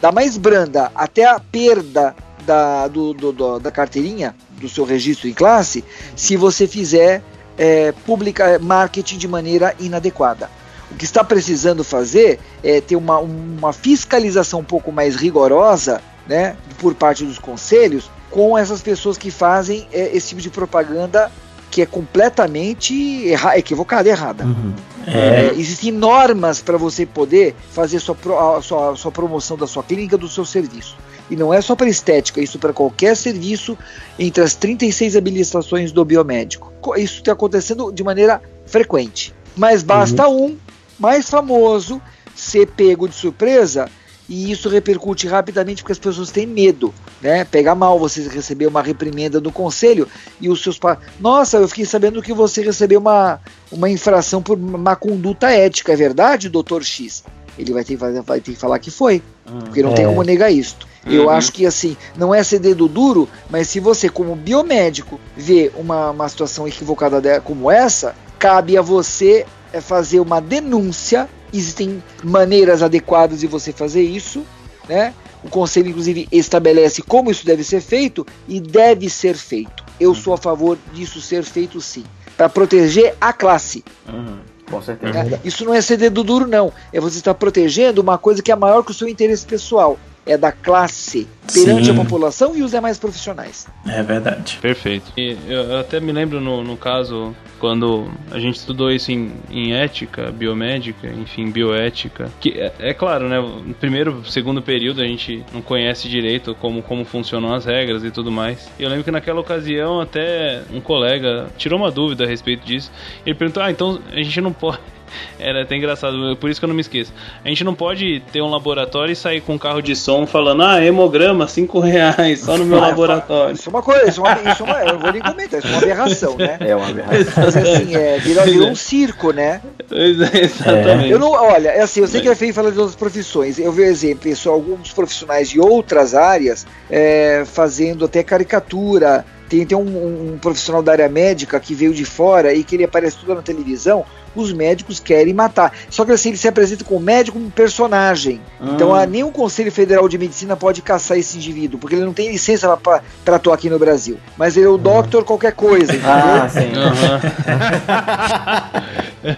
[0.01, 5.29] da mais branda até a perda da, do, do, do, da carteirinha, do seu registro
[5.29, 5.85] em classe,
[6.17, 7.23] se você fizer
[7.57, 10.51] é, publica, marketing de maneira inadequada.
[10.91, 16.57] O que está precisando fazer é ter uma, uma fiscalização um pouco mais rigorosa né,
[16.79, 21.31] por parte dos conselhos com essas pessoas que fazem é, esse tipo de propaganda
[21.71, 24.45] que é completamente erra, equivocada, errada.
[24.45, 24.75] Uhum.
[25.07, 25.47] É.
[25.47, 28.17] É, existem normas para você poder fazer sua,
[28.59, 30.97] a sua, a sua promoção da sua clínica, do seu serviço.
[31.31, 33.79] E não é só para estética, isso para qualquer serviço
[34.19, 36.73] entre as 36 habilitações do biomédico.
[36.97, 39.33] Isso está acontecendo de maneira frequente.
[39.57, 40.47] Mas basta uhum.
[40.47, 40.57] um
[40.99, 42.03] mais famoso
[42.35, 43.89] ser pego de surpresa
[44.31, 47.45] e isso repercute rapidamente porque as pessoas têm medo, né?
[47.45, 50.07] Pega mal você receber uma reprimenda do conselho
[50.41, 53.41] e os seus pais, nossa, eu fiquei sabendo que você recebeu uma,
[53.73, 57.25] uma infração por má conduta ética, é verdade, doutor X?
[57.59, 59.21] Ele vai ter, vai ter que falar que foi,
[59.65, 59.95] porque não é.
[59.95, 60.87] tem como negar isto.
[61.07, 61.13] Uhum.
[61.13, 65.71] Eu acho que assim, não é ser dedo duro, mas se você, como biomédico, vê
[65.75, 71.29] uma, uma situação equivocada como essa, cabe a você é, fazer uma denúncia.
[71.53, 74.45] Existem maneiras adequadas de você fazer isso,
[74.89, 75.13] né?
[75.43, 79.85] O conselho, inclusive, estabelece como isso deve ser feito e deve ser feito.
[79.99, 82.05] Eu sou a favor disso ser feito sim,
[82.37, 83.83] para proteger a classe.
[84.07, 84.39] Uhum.
[84.71, 85.25] Com certeza.
[85.25, 85.41] Né?
[85.45, 86.73] Isso não é ser dedo duro, não.
[86.93, 89.99] É você estar protegendo uma coisa que é maior que o seu interesse pessoal.
[90.31, 91.91] É da classe perante Sim.
[91.91, 93.67] a população e os demais profissionais.
[93.85, 94.59] É verdade.
[94.63, 95.13] Perfeito.
[95.17, 99.75] E eu até me lembro no, no caso quando a gente estudou isso em, em
[99.75, 105.45] ética, biomédica, enfim, bioética, que é, é, claro, né, no primeiro, segundo período a gente
[105.53, 108.71] não conhece direito como, como funcionam as regras e tudo mais.
[108.79, 112.91] E eu lembro que naquela ocasião até um colega tirou uma dúvida a respeito disso.
[113.27, 114.79] Ele perguntou: "Ah, então a gente não pode
[115.39, 117.13] era até engraçado, por isso que eu não me esqueço.
[117.45, 120.63] A gente não pode ter um laboratório e sair com um carro de som falando,
[120.63, 123.55] ah, hemograma, 5 reais, só no meu ah, laboratório.
[123.55, 125.69] Isso é uma coisa, isso é uma, isso é uma, eu vou nem comentar, isso
[125.69, 126.57] é uma aberração, né?
[126.61, 127.45] É uma aberração.
[127.45, 129.61] Mas assim, é, virou, virou um circo, né?
[129.91, 131.11] É, exatamente.
[131.11, 133.59] Eu não, olha, é assim, eu sei que é feio falar de outras profissões.
[133.59, 139.25] Eu vi exemplo, pessoal, alguns profissionais de outras áreas é, fazendo até caricatura.
[139.49, 142.85] Tem, tem um, um profissional da área médica que veio de fora e que ele
[142.85, 145.73] aparece tudo na televisão os médicos querem matar.
[145.89, 148.41] Só que assim, ele se apresenta como médico como personagem.
[148.61, 148.75] Então, ah.
[148.75, 152.13] Então a, nem o Conselho Federal de Medicina pode caçar esse indivíduo, porque ele não
[152.13, 154.19] tem licença para atuar aqui no Brasil.
[154.37, 154.79] Mas ele é o uhum.
[154.79, 156.83] doctor qualquer coisa, ah, entendeu?
[159.23, 159.31] Ah, sim.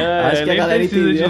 [0.00, 0.30] Uhum.
[0.30, 1.26] Acho que a galera entendeu.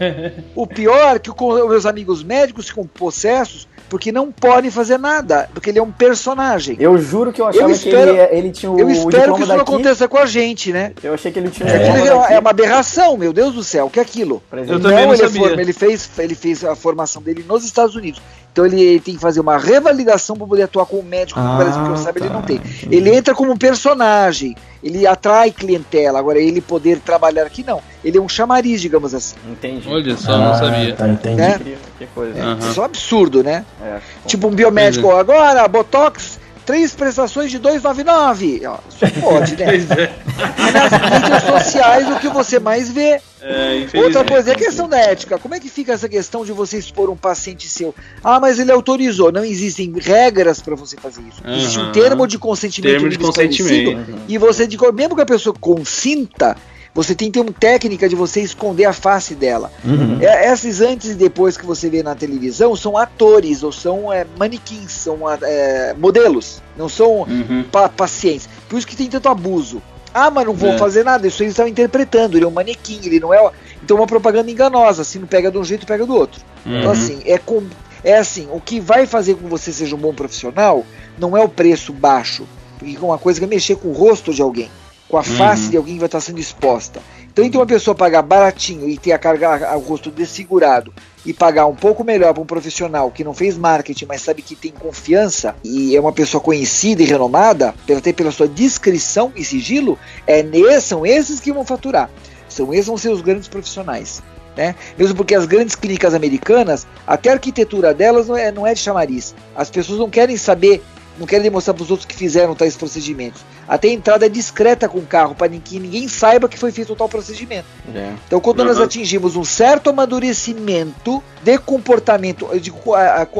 [0.00, 0.32] É.
[0.54, 5.48] O pior é que os meus amigos médicos ficam possessos porque não podem fazer nada,
[5.54, 6.76] porque ele é um personagem.
[6.80, 9.42] Eu juro que eu achava eu espero, que ele, ele tinha o Eu espero que
[9.42, 9.56] isso daqui.
[9.56, 10.90] não aconteça com a gente, né?
[11.00, 12.32] Eu achei que ele tinha é.
[12.32, 14.42] é, é uma aberração, meu Deus do céu, o que é aquilo?
[14.50, 17.94] Eu não, também não ele, forma, ele, fez, ele fez a formação dele nos Estados
[17.94, 18.20] Unidos.
[18.54, 21.90] Então ele tem que fazer uma revalidação para poder atuar como médico no Brasil, porque
[21.90, 22.26] eu sabe tá.
[22.26, 22.60] ele não tem.
[22.88, 26.20] Ele entra como um personagem, ele atrai clientela.
[26.20, 27.82] Agora, ele poder trabalhar aqui, não.
[28.04, 29.34] Ele é um chamariz, digamos assim.
[29.50, 29.88] Entendi.
[29.88, 30.94] Olha só, ah, não sabia.
[30.94, 31.42] Tá, entendi.
[31.42, 31.58] É?
[31.98, 32.38] Que coisa.
[32.38, 33.64] É, Isso é um absurdo, né?
[33.82, 35.18] É, tipo um biomédico, é.
[35.18, 38.62] agora, Botox três prestações de 299.
[38.66, 39.66] Ó, isso pode, né?
[39.74, 40.72] é.
[40.72, 43.20] nas mídias sociais o que você mais vê.
[43.40, 45.38] É, Outra coisa é a questão da ética.
[45.38, 47.94] Como é que fica essa questão de você expor um paciente seu?
[48.22, 49.30] Ah, mas ele autorizou.
[49.30, 51.42] Não existem regras para você fazer isso.
[51.44, 51.54] Uhum.
[51.54, 52.92] Existe um termo de consentimento.
[52.92, 54.18] Termo de consentimento.
[54.26, 56.56] E você, mesmo que a pessoa consinta,
[56.94, 59.72] você tem que ter uma técnica de você esconder a face dela.
[59.84, 60.18] Uhum.
[60.20, 64.24] É, esses antes e depois que você vê na televisão são atores ou são é,
[64.38, 67.64] manequins, são é, modelos, não são uhum.
[67.70, 68.48] pa pacientes.
[68.68, 69.82] Por isso que tem tanto abuso.
[70.14, 70.78] Ah, mas não vou é.
[70.78, 73.50] fazer nada, isso eles estão interpretando, ele é um manequim, ele não é.
[73.82, 76.40] Então é uma propaganda enganosa, assim, não pega de um jeito, pega do outro.
[76.60, 76.78] Então, uhum.
[76.78, 77.64] Então, assim, é, com,
[78.04, 80.86] é assim, o que vai fazer com que você seja um bom profissional
[81.18, 82.46] não é o preço baixo,
[82.78, 84.70] porque uma coisa que é mexer com o rosto de alguém
[85.08, 85.70] com a face uhum.
[85.70, 87.00] de alguém que vai estar sendo exposta.
[87.34, 90.92] Então, entre uma pessoa pagar baratinho e ter a carga, o rosto desfigurado
[91.26, 94.54] e pagar um pouco melhor para um profissional que não fez marketing, mas sabe que
[94.54, 99.98] tem confiança e é uma pessoa conhecida e renomada, até pela sua descrição e sigilo,
[100.26, 100.44] é,
[100.80, 102.08] são esses que vão faturar.
[102.48, 104.22] São esses vão ser os grandes profissionais.
[104.56, 104.76] Né?
[104.96, 108.80] Mesmo porque as grandes clínicas americanas, até a arquitetura delas não é, não é de
[108.80, 109.34] chamariz.
[109.56, 110.80] As pessoas não querem saber
[111.18, 113.42] não querem demonstrar para os outros que fizeram tais procedimentos.
[113.68, 116.94] Até a entrada é discreta com o carro, para que ninguém saiba que foi feito
[116.96, 117.66] tal procedimento.
[117.94, 118.12] É.
[118.26, 118.66] Então, quando uhum.
[118.66, 122.72] nós atingimos um certo amadurecimento de comportamento, de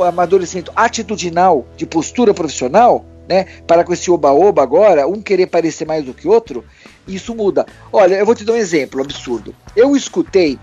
[0.07, 6.05] amadurecimento atitudinal, de postura profissional, né, para com esse oba-oba agora, um querer parecer mais
[6.05, 6.64] do que outro,
[7.07, 7.66] isso muda.
[7.93, 9.55] Olha, eu vou te dar um exemplo absurdo.
[9.75, 10.59] Eu escutei,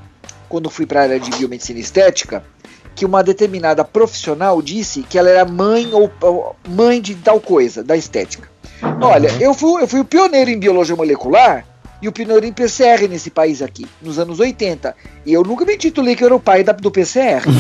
[0.47, 2.43] quando fui para a área de biomedicina estética,
[2.95, 7.83] que uma determinada profissional disse que ela era mãe ou, ou mãe de tal coisa,
[7.83, 8.49] da estética.
[9.01, 11.65] Olha, eu fui, eu fui o pioneiro em biologia molecular
[12.01, 14.95] e o pioneiro em PCR nesse país aqui, nos anos 80.
[15.25, 17.43] E eu nunca me titulei que eu era o pai da, do PCR.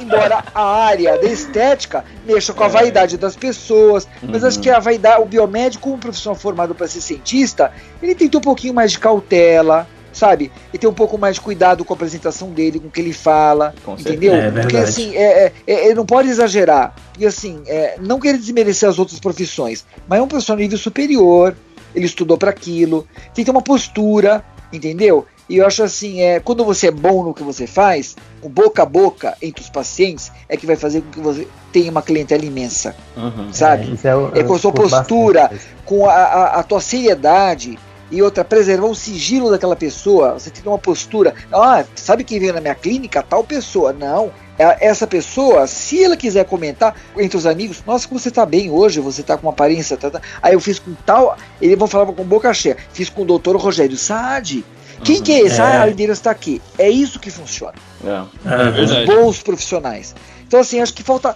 [0.00, 4.48] Embora a área da estética mexa com a vaidade das pessoas, mas uhum.
[4.48, 7.72] acho que a vaidade, o biomédico, um profissional formado para ser cientista,
[8.02, 10.50] ele tem um pouquinho mais de cautela, sabe?
[10.72, 13.12] E ter um pouco mais de cuidado com a apresentação dele, com o que ele
[13.12, 14.34] fala, com entendeu?
[14.34, 16.94] É Porque assim, é, é, é, é, não pode exagerar.
[17.18, 21.54] E assim, é, não querer desmerecer as outras profissões, mas é um profissional nível superior,
[21.94, 25.26] ele estudou para aquilo, tem que ter uma postura, entendeu?
[25.48, 28.82] E eu acho assim, é, quando você é bom no que você faz, o boca
[28.82, 32.44] a boca entre os pacientes é que vai fazer com que você tenha uma clientela
[32.44, 33.94] imensa, uhum, sabe?
[34.02, 35.50] É, é, é, com a sua postura,
[35.84, 37.78] com a, a, a tua seriedade,
[38.10, 40.34] e outra, preservar o sigilo daquela pessoa.
[40.34, 41.34] Você tem uma postura.
[41.52, 43.22] Ah, sabe quem veio na minha clínica?
[43.22, 43.92] Tal pessoa.
[43.92, 44.30] Não.
[44.58, 48.70] É, essa pessoa, se ela quiser comentar entre os amigos, nossa, como você tá bem
[48.70, 49.96] hoje, você tá com uma aparência.
[49.96, 50.20] Tá, tá.
[50.42, 51.36] Aí eu fiz com tal.
[51.60, 52.76] Eles vão falar com boca cheia.
[52.92, 54.64] Fiz com o doutor Rogério Saad.
[55.02, 55.60] Quem uhum, que é esse?
[55.60, 55.64] É.
[55.64, 56.62] Ah, o endereço está aqui.
[56.78, 57.74] É isso que funciona.
[58.04, 60.14] É, é Os bons profissionais.
[60.46, 61.34] Então, assim, acho que falta,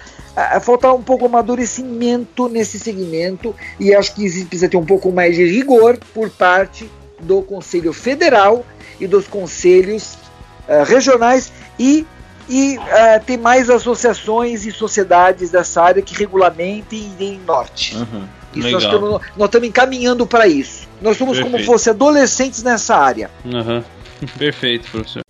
[0.63, 5.45] falta um pouco amadurecimento nesse segmento e acho que precisa ter um pouco mais de
[5.45, 6.89] rigor por parte
[7.21, 8.65] do Conselho Federal
[9.01, 10.15] e dos conselhos
[10.69, 12.07] uh, regionais e,
[12.49, 17.97] e uh, ter mais associações e sociedades dessa área que regulamentem e deem norte.
[17.97, 18.27] Uhum.
[18.55, 20.89] Isso nós estamos, nós estamos encaminhando para isso.
[21.01, 21.57] Nós somos Perfeito.
[21.59, 23.31] como fosse adolescentes nessa área.
[23.45, 23.83] Uhum.
[24.39, 25.28] Perfeito, professor.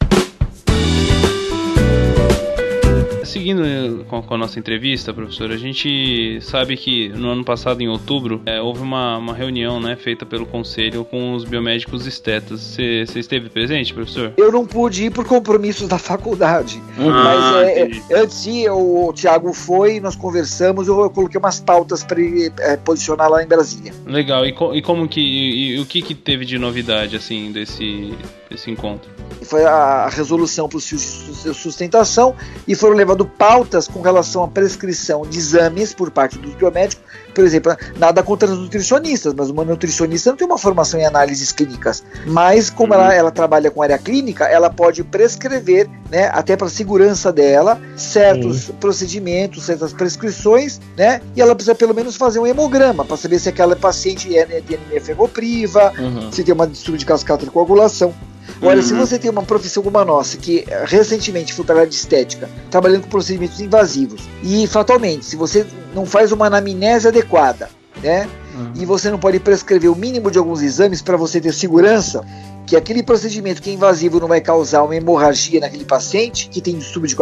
[3.48, 7.80] Seguindo eh, com, com, a nossa entrevista, professor, a gente sabe que no ano passado,
[7.80, 12.60] em outubro, é, houve uma, uma reunião né, feita pelo conselho com os biomédicos estetas.
[12.60, 14.34] Você esteve presente, professor?
[14.36, 16.82] Eu não pude ir por compromissos da faculdade.
[16.98, 17.10] Uhum.
[17.10, 21.38] Mas é, é, antes de ir, o, o Tiago foi, nós conversamos, eu, eu coloquei
[21.38, 23.94] umas pautas para ele é, posicionar lá em Brasília.
[24.06, 24.44] Legal.
[24.44, 25.20] E, co, e como que.
[25.20, 28.12] E, e, o que, que teve de novidade, assim, desse,
[28.50, 29.10] desse encontro?
[29.42, 32.34] Foi a, a resolução para o sustentação
[32.66, 37.04] e foram levados pautas com relação à prescrição de exames por parte dos biomédicos.
[37.32, 41.52] Por exemplo, nada contra os nutricionistas, mas uma nutricionista não tem uma formação em análises
[41.52, 42.02] clínicas.
[42.26, 43.00] Mas, como uhum.
[43.00, 48.68] ela, ela trabalha com área clínica, ela pode prescrever, né, até para segurança dela, certos
[48.68, 48.74] uhum.
[48.76, 51.20] procedimentos, certas prescrições, né?
[51.36, 54.60] E ela precisa pelo menos fazer um hemograma para saber se aquela paciente é né,
[54.60, 56.32] de anemia ferropriva, uhum.
[56.32, 58.12] se tem uma distúrbio de cascata de coagulação.
[58.60, 58.82] Olha, uhum.
[58.82, 62.48] se você tem uma profissão como a nossa, que recentemente foi para a de estética,
[62.70, 67.68] trabalhando com procedimentos invasivos, e fatalmente, se você não faz uma anamnese adequada,
[68.02, 68.28] né?
[68.54, 68.72] Uhum.
[68.76, 72.24] E você não pode prescrever o mínimo de alguns exames para você ter segurança
[72.66, 76.76] que aquele procedimento que é invasivo não vai causar uma hemorragia naquele paciente que tem
[76.76, 77.16] distúrbio de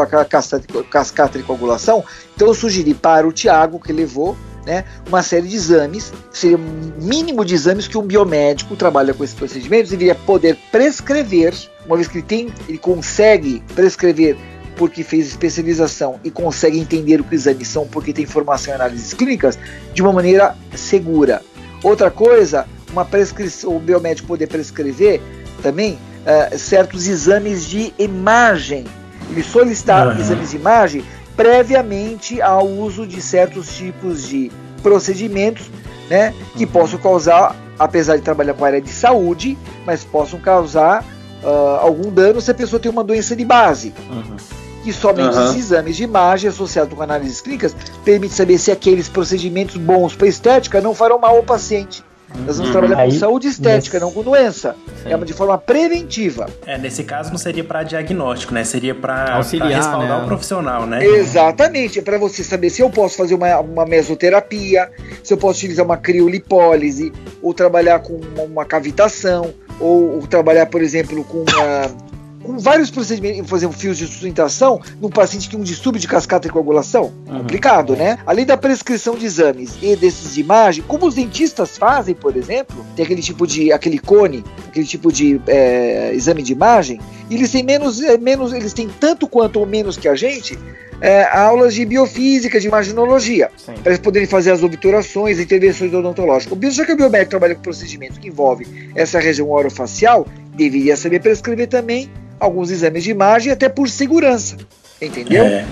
[0.90, 2.02] cascata de coagulação,
[2.34, 4.36] então eu sugeri para o Tiago, que levou
[4.66, 9.22] né, uma série de exames, seria um mínimo de exames que um biomédico trabalha com
[9.22, 11.54] esses procedimentos deveria poder prescrever,
[11.86, 14.36] uma vez que ele tem, ele consegue prescrever
[14.74, 18.74] porque fez especialização e consegue entender o que os exames são porque tem formação em
[18.74, 19.58] análises clínicas
[19.94, 21.40] de uma maneira segura.
[21.82, 25.20] Outra coisa, uma prescrição, o biomédico poder prescrever
[25.62, 28.84] também uh, certos exames de imagem.
[29.30, 30.20] Ele solicitar uhum.
[30.20, 31.04] exames de imagem
[31.36, 34.50] previamente ao uso de certos tipos de
[34.82, 35.70] procedimentos
[36.08, 36.70] né, que uhum.
[36.70, 41.04] possam causar, apesar de trabalhar com a área de saúde, mas possam causar
[41.42, 43.92] uh, algum dano se a pessoa tem uma doença de base.
[44.10, 44.36] Uhum.
[44.84, 45.44] E somente uhum.
[45.44, 47.74] esses exames de imagem associados com análises clínicas
[48.04, 52.04] permite saber se aqueles procedimentos bons para estética não farão mal ao paciente.
[52.44, 52.72] Nós vamos uhum.
[52.72, 54.00] trabalhar Aí, com saúde estética, nesse...
[54.00, 54.76] não com doença.
[55.02, 55.12] Sim.
[55.12, 56.46] É de forma preventiva.
[56.66, 58.64] É, nesse caso não seria para diagnóstico, né?
[58.64, 60.24] Seria para respaldar né?
[60.24, 61.04] o profissional, né?
[61.04, 61.98] Exatamente.
[61.98, 64.90] É para você saber se eu posso fazer uma, uma mesoterapia,
[65.22, 67.12] se eu posso utilizar uma criolipólise,
[67.42, 72.06] ou trabalhar com uma, uma cavitação, ou, ou, trabalhar, por exemplo, com uma
[72.46, 76.08] com vários procedimentos, por exemplo, fios de sustentação num paciente que tem um distúrbio de
[76.08, 77.12] cascata e coagulação.
[77.26, 77.38] Uhum.
[77.38, 78.18] Complicado, né?
[78.26, 82.84] Além da prescrição de exames e desses de imagem, como os dentistas fazem, por exemplo,
[82.94, 87.50] tem aquele tipo de, aquele cone, aquele tipo de é, exame de imagem, e eles
[87.50, 90.58] têm menos, é, menos, eles têm tanto quanto ou menos que a gente,
[91.00, 93.50] é, aulas de biofísica, de imaginologia,
[93.82, 96.56] para eles poderem fazer as obturações, intervenções odontológicas.
[96.56, 100.26] O já que o biomédico trabalha com procedimentos que envolvem essa região orofacial,
[100.56, 104.56] deveria saber prescrever também alguns exames de imagem, até por segurança.
[105.00, 105.44] Entendeu?
[105.44, 105.66] É.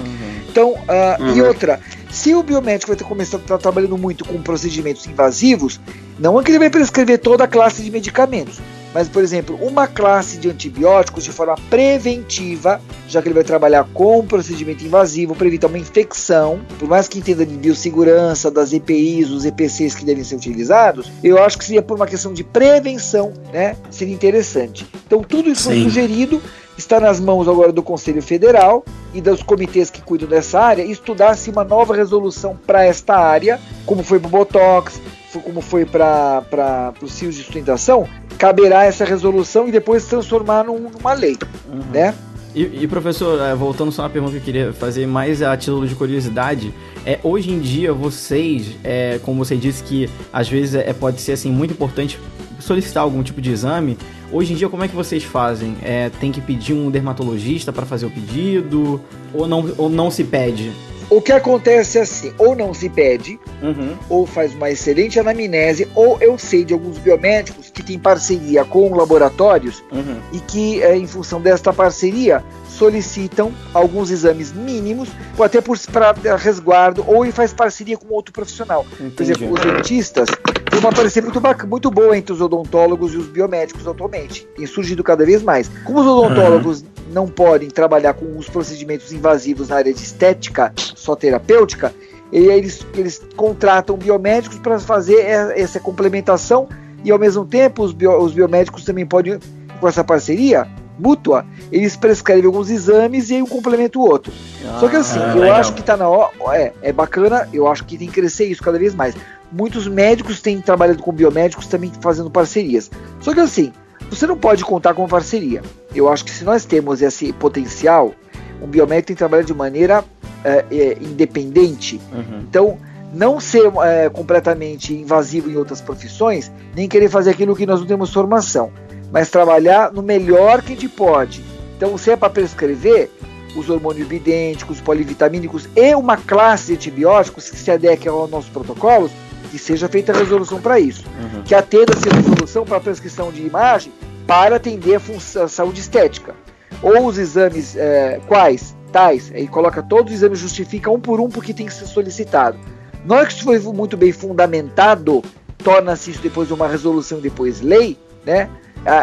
[0.48, 1.36] Então, uh, uhum.
[1.36, 1.80] e outra,
[2.10, 5.80] se o biomédico vai começar a estar trabalhando muito com procedimentos invasivos,
[6.18, 8.60] não é que ele vai prescrever toda a classe de medicamentos,
[8.94, 13.84] mas, por exemplo, uma classe de antibióticos de forma preventiva, já que ele vai trabalhar
[13.92, 18.72] com um procedimento invasivo para evitar uma infecção, por mais que entenda de biossegurança, das
[18.72, 22.44] EPIs, os EPCs que devem ser utilizados, eu acho que seria por uma questão de
[22.44, 23.76] prevenção, né?
[23.90, 24.86] Seria interessante.
[25.06, 25.70] Então, tudo isso Sim.
[25.70, 26.40] foi sugerido
[26.76, 31.36] está nas mãos agora do Conselho Federal e dos comitês que cuidam dessa área estudar
[31.36, 35.00] se uma nova resolução para esta área, como foi para o Botox,
[35.40, 38.08] como foi para os fios de sustentação,
[38.38, 41.36] caberá essa resolução e depois transformar num, numa lei,
[41.68, 41.82] uhum.
[41.92, 42.14] né?
[42.54, 45.88] E, e, professor, é, voltando só uma pergunta que eu queria fazer mais a título
[45.88, 46.72] de curiosidade,
[47.04, 51.32] é hoje em dia vocês, é, como você disse que às vezes é, pode ser
[51.32, 52.18] assim muito importante
[52.60, 53.98] solicitar algum tipo de exame,
[54.30, 55.76] hoje em dia como é que vocês fazem?
[55.82, 59.00] É, tem que pedir um dermatologista para fazer o pedido
[59.34, 60.70] ou não, ou não se pede?
[61.14, 63.96] O que acontece é assim, ou não se pede, uhum.
[64.10, 68.92] ou faz uma excelente anamnese, ou eu sei de alguns biomédicos que têm parceria com
[68.92, 70.20] laboratórios uhum.
[70.32, 75.08] e que, é, em função desta parceria, solicitam alguns exames mínimos,
[75.38, 78.84] ou até para resguardo, ou faz parceria com outro profissional.
[78.94, 79.14] Entendi.
[79.14, 80.28] Por exemplo, os dentistas
[80.68, 84.48] tem uma parceria muito, muito boa entre os odontólogos e os biomédicos atualmente.
[84.56, 85.70] Tem surgido cada vez mais.
[85.84, 90.72] Como os odontólogos uhum não podem trabalhar com os procedimentos invasivos na área de estética,
[90.76, 91.94] só terapêutica,
[92.32, 95.20] e eles, eles contratam biomédicos para fazer
[95.56, 96.68] essa complementação
[97.04, 99.38] e ao mesmo tempo os, bio, os biomédicos também podem,
[99.80, 100.66] com essa parceria
[100.98, 104.32] mútua, eles prescrevem alguns exames e aí um complementa o outro.
[104.64, 105.60] Ah, Só que assim, eu legal.
[105.60, 108.62] acho que está na hora, é, é bacana, eu acho que tem que crescer isso
[108.62, 109.14] cada vez mais.
[109.52, 112.90] Muitos médicos têm trabalhado com biomédicos também fazendo parcerias.
[113.20, 113.72] Só que assim,
[114.10, 115.62] você não pode contar com parceria.
[115.94, 118.14] Eu acho que se nós temos esse potencial,
[118.62, 120.04] um biomédico tem que trabalhar de maneira
[120.44, 122.00] é, é, independente.
[122.12, 122.40] Uhum.
[122.48, 122.78] Então,
[123.12, 127.86] não ser é, completamente invasivo em outras profissões, nem querer fazer aquilo que nós não
[127.86, 128.72] temos formação,
[129.12, 131.44] mas trabalhar no melhor que a gente pode.
[131.76, 133.10] Então, se é para prescrever,
[133.56, 139.12] os hormônios bidênticos, polivitamínicos e uma classe de antibióticos que se adequem aos nossos protocolos,
[139.54, 141.04] que seja feita a resolução para isso.
[141.06, 141.42] Uhum.
[141.44, 143.92] Que atenda-se a resolução para a prescrição de imagem
[144.26, 146.34] para atender a, função, a saúde estética.
[146.82, 148.74] Ou os exames é, quais?
[148.90, 149.30] Tais.
[149.32, 152.58] Aí coloca todos os exames, justifica um por um porque tem que ser solicitado.
[153.04, 155.22] Não é que isso foi muito bem fundamentado,
[155.58, 157.96] torna-se isso depois uma resolução e depois lei,
[158.26, 158.50] né?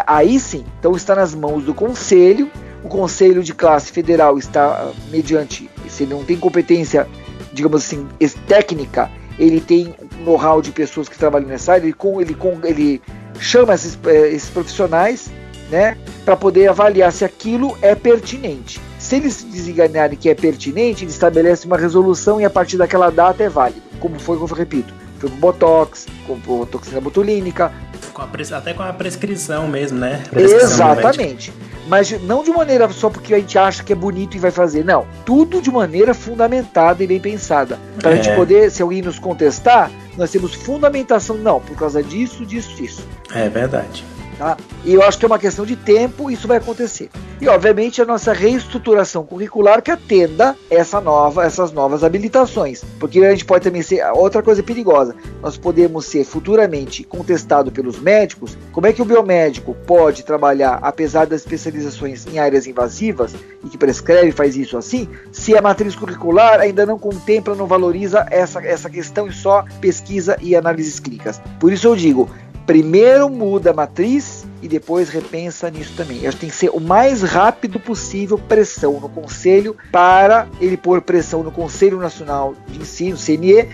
[0.06, 2.52] Aí sim, então está nas mãos do Conselho.
[2.84, 7.08] O Conselho de Classe Federal está mediante, se ele não tem competência,
[7.54, 8.06] digamos assim,
[8.48, 9.10] técnica,
[9.40, 13.02] ele tem know-how de pessoas que trabalham nessa área, ele, com, ele, com, ele
[13.40, 15.30] chama esses, eh, esses profissionais
[15.70, 18.80] né, para poder avaliar se aquilo é pertinente.
[19.00, 23.44] Se eles desenganarem que é pertinente, ele estabelece uma resolução e a partir daquela data
[23.44, 27.72] é válido, como foi, como eu repito, foi com Botox, com toxina botulínica.
[28.14, 30.24] Com até com a prescrição mesmo, né?
[30.30, 31.54] Prescrição Exatamente
[31.92, 34.86] mas não de maneira só porque a gente acha que é bonito e vai fazer,
[34.86, 35.06] não.
[35.26, 37.78] Tudo de maneira fundamentada e bem pensada.
[38.00, 38.24] Para a é.
[38.24, 43.06] gente poder, se alguém nos contestar, nós temos fundamentação, não, por causa disso, disso, disso.
[43.36, 44.06] É verdade.
[44.38, 44.56] Tá?
[44.86, 47.10] E eu acho que é uma questão de tempo, isso vai acontecer.
[47.42, 52.84] E obviamente a nossa reestruturação curricular que atenda essa nova, essas novas habilitações.
[53.00, 55.16] Porque a gente pode também ser outra coisa perigosa.
[55.42, 58.56] Nós podemos ser futuramente contestado pelos médicos.
[58.72, 63.34] Como é que o biomédico pode trabalhar, apesar das especializações em áreas invasivas
[63.64, 68.24] e que prescreve faz isso assim, se a matriz curricular ainda não contempla, não valoriza
[68.30, 71.42] essa, essa questão e só pesquisa e análises clínicas.
[71.60, 72.30] Por isso eu digo,
[72.66, 76.26] primeiro muda a matriz e depois repensa nisso também.
[76.28, 81.02] Acho que tem que ser o mais rápido possível pressão no Conselho para ele pôr
[81.02, 83.68] pressão no Conselho Nacional de Ensino, CNE,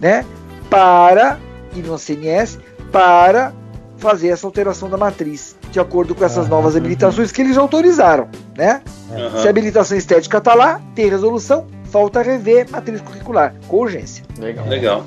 [0.00, 0.24] né?
[0.68, 1.38] Para,
[1.74, 2.58] e no CNS,
[2.90, 3.52] para
[3.98, 8.28] fazer essa alteração da matriz, de acordo com essas novas habilitações que eles já autorizaram,
[8.56, 8.80] né?
[9.10, 9.40] Uhum.
[9.40, 14.24] Se a habilitação estética está lá, tem resolução, falta rever matriz curricular, com urgência.
[14.38, 14.66] Legal.
[14.66, 15.04] Legal.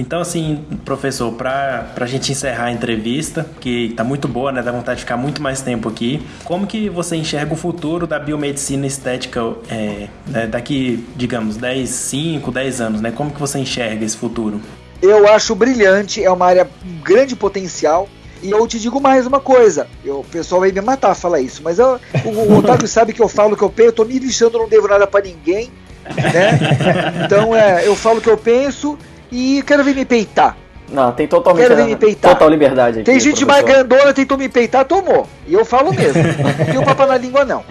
[0.00, 4.62] Então, assim, professor, para a gente encerrar a entrevista, que está muito boa, né?
[4.62, 6.26] Dá vontade de ficar muito mais tempo aqui.
[6.42, 12.50] Como que você enxerga o futuro da biomedicina estética é, né, daqui, digamos, 10, 5,
[12.50, 13.12] 10 anos, né?
[13.14, 14.58] Como que você enxerga esse futuro?
[15.02, 18.08] Eu acho brilhante, é uma área com grande potencial.
[18.42, 21.60] E eu te digo mais uma coisa, eu, o pessoal vai me matar falar isso,
[21.62, 24.18] mas eu, o, o Otávio sabe que eu falo que eu penso, eu tô me
[24.18, 25.70] lixando, não devo nada para ninguém,
[26.06, 26.58] né?
[27.26, 28.96] Então é, eu falo o que eu penso
[29.30, 30.56] e quero ver me peitar.
[30.90, 32.32] Não, tem totalmente quero ver me peitar.
[32.32, 33.04] total liberdade aqui.
[33.04, 35.26] Tem gente mais grandona, tentou me peitar, tomou.
[35.46, 36.20] E eu falo mesmo.
[36.42, 37.64] não tem o papo na língua, não.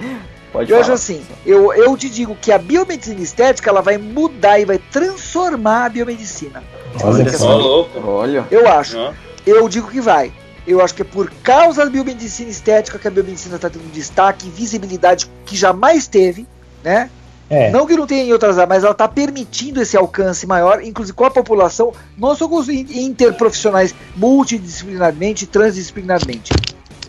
[0.52, 0.82] Pode eu falar.
[0.82, 4.78] acho assim, eu, eu te digo que a biomedicina estética ela vai mudar e vai
[4.78, 6.64] transformar a biomedicina.
[7.04, 8.00] Olha só, louco.
[8.08, 8.46] Olha.
[8.50, 8.98] Eu acho.
[9.46, 10.32] Eu digo que vai.
[10.66, 14.50] Eu acho que é por causa da biomedicina estética que a biomedicina está tendo destaque,
[14.50, 16.48] visibilidade que jamais teve,
[16.84, 17.10] né?
[17.50, 17.72] É.
[17.72, 21.16] Não que não tenha em outras áreas, mas ela está permitindo esse alcance maior, inclusive
[21.16, 26.54] com a população, não só com os interprofissionais multidisciplinarmente transdisciplinarmente,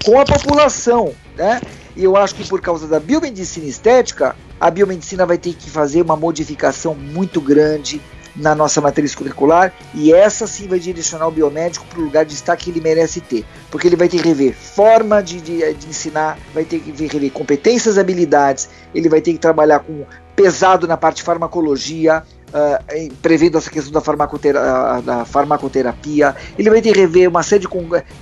[0.05, 1.61] com a população, né?
[1.95, 6.01] E eu acho que por causa da biomedicina estética, a biomedicina vai ter que fazer
[6.01, 8.01] uma modificação muito grande
[8.37, 12.33] na nossa matriz curricular e essa sim vai direcionar o biomédico para o lugar de
[12.33, 15.89] destaque que ele merece ter, porque ele vai ter que rever forma de, de, de
[15.89, 20.05] ensinar, vai ter que rever competências, habilidades, ele vai ter que trabalhar com
[20.37, 26.35] pesado na parte de farmacologia, uh, prevendo essa questão da, farmacotera da farmacoterapia.
[26.59, 27.67] Ele vai ter que rever uma série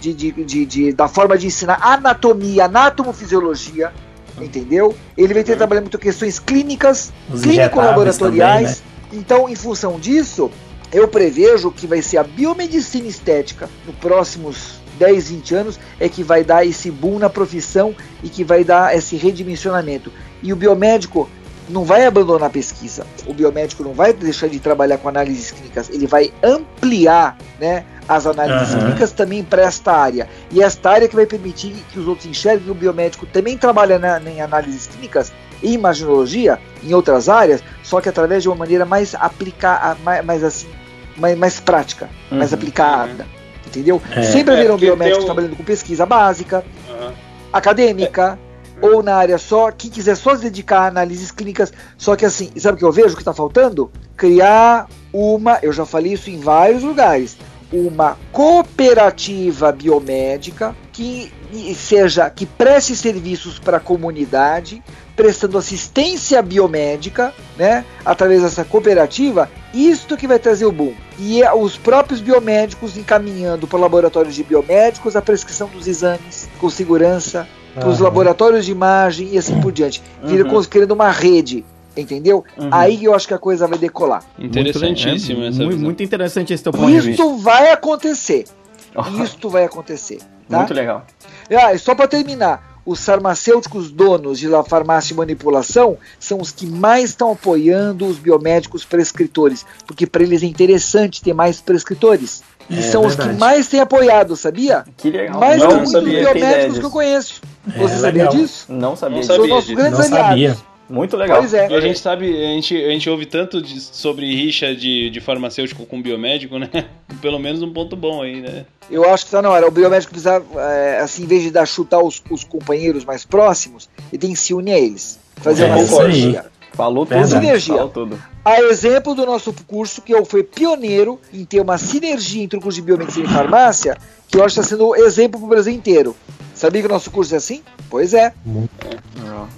[0.00, 3.92] de, de, de, de, da forma de ensinar anatomia, anatomofisiologia,
[4.40, 4.96] entendeu?
[5.16, 5.58] Ele vai ter que uhum.
[5.58, 8.82] trabalhar muito questões clínicas, clínico-laboratoriais.
[9.12, 10.50] Então, em função disso,
[10.92, 16.22] eu prevejo que vai ser a biomedicina estética nos próximos 10, 20 anos é que
[16.22, 20.12] vai dar esse boom na profissão e que vai dar esse redimensionamento.
[20.42, 21.28] E o biomédico
[21.68, 23.06] não vai abandonar a pesquisa.
[23.26, 28.26] O biomédico não vai deixar de trabalhar com análises clínicas, ele vai ampliar né, as
[28.26, 28.80] análises Aham.
[28.84, 30.28] clínicas também para esta área.
[30.50, 33.98] E esta área que vai permitir que os outros enxerguem que o biomédico também trabalha
[33.98, 35.32] na- em análises clínicas
[35.62, 40.68] imaginologia, em outras áreas, só que através de uma maneira mais aplicada, mais, mais assim,
[41.16, 42.58] mais, mais prática, mais Uhum.
[42.58, 43.26] aplicada.
[43.66, 44.00] Entendeu?
[44.14, 44.22] É.
[44.22, 47.12] Sempre É, haverão porque biomédicos trabalhando com pesquisa básica, Aham.
[47.52, 48.38] acadêmica
[48.80, 52.50] ou na área só, quem quiser só se dedicar a análises clínicas, só que assim,
[52.56, 53.90] sabe o que eu vejo que está faltando?
[54.16, 57.36] Criar uma, eu já falei isso em vários lugares,
[57.72, 61.32] uma cooperativa biomédica que
[61.76, 64.82] seja que preste serviços para a comunidade,
[65.18, 70.94] prestando assistência biomédica, né, através dessa cooperativa, isto que vai trazer o boom.
[71.18, 76.70] E é os próprios biomédicos encaminhando para laboratórios de biomédicos a prescrição dos exames com
[76.70, 80.00] segurança, para os laboratórios de imagem e assim por diante.
[80.22, 80.62] Vira Uhum.
[80.62, 81.64] criando uma rede,
[81.96, 82.44] entendeu?
[82.56, 82.68] Uhum.
[82.70, 84.22] Aí eu acho que a coisa vai decolar.
[84.38, 85.84] Interessantíssimo muito, essa é, muito, visão.
[85.84, 87.10] muito interessante esse teu ponto de vista.
[87.10, 88.44] Isto vai acontecer.
[88.94, 90.18] Oh, Isto vai acontecer.
[90.48, 90.58] Tá?
[90.58, 91.04] Muito legal.
[91.50, 96.50] Ah, e só para terminar, os farmacêuticos donos de la farmácia e manipulação são os
[96.50, 102.42] que mais estão apoiando os biomédicos prescritores, porque para eles é interessante ter mais prescritores.
[102.70, 103.38] E É são os que verdade.
[103.40, 104.84] mais têm apoiado, sabia?
[104.96, 105.38] Que legal.
[105.40, 106.20] Mais Não que muitos sabia.
[106.32, 107.40] biomédicos que eu conheço.
[107.74, 108.32] É, Você sabia legal.
[108.36, 108.66] disso?
[108.68, 109.32] Não sabia Não disso.
[109.32, 109.76] sabia São nossos disso.
[109.78, 110.56] grandes Não sabia.
[110.88, 111.38] Muito legal.
[111.38, 111.68] Pois é.
[111.70, 115.20] E a gente sabe, a gente, a gente ouve tanto de- sobre rixa de, de
[115.20, 116.68] farmacêutico com biomédico, né?
[117.20, 118.64] Pelo menos um ponto bom aí, né?
[118.90, 119.66] Eu acho que está na hora.
[119.68, 123.88] O biomédico precisa, é, assim, em vez de dar chutar os, os companheiros mais próximos,
[124.12, 125.18] ele tem que se unir a eles.
[125.36, 126.46] Fazer É, uma sinergia.
[126.72, 127.26] Falou tudo.
[127.26, 127.74] Sinergia.
[127.74, 128.22] Falou tudo.
[128.44, 132.62] A exemplo do nosso curso, que eu fui pioneiro em ter uma sinergia entre o
[132.62, 133.96] curso de biomedicina e farmácia,
[134.28, 136.16] que eu acho que está sendo exemplo para o Brasil inteiro.
[136.58, 137.62] Sabia que o nosso curso é assim?
[137.88, 138.32] Pois é.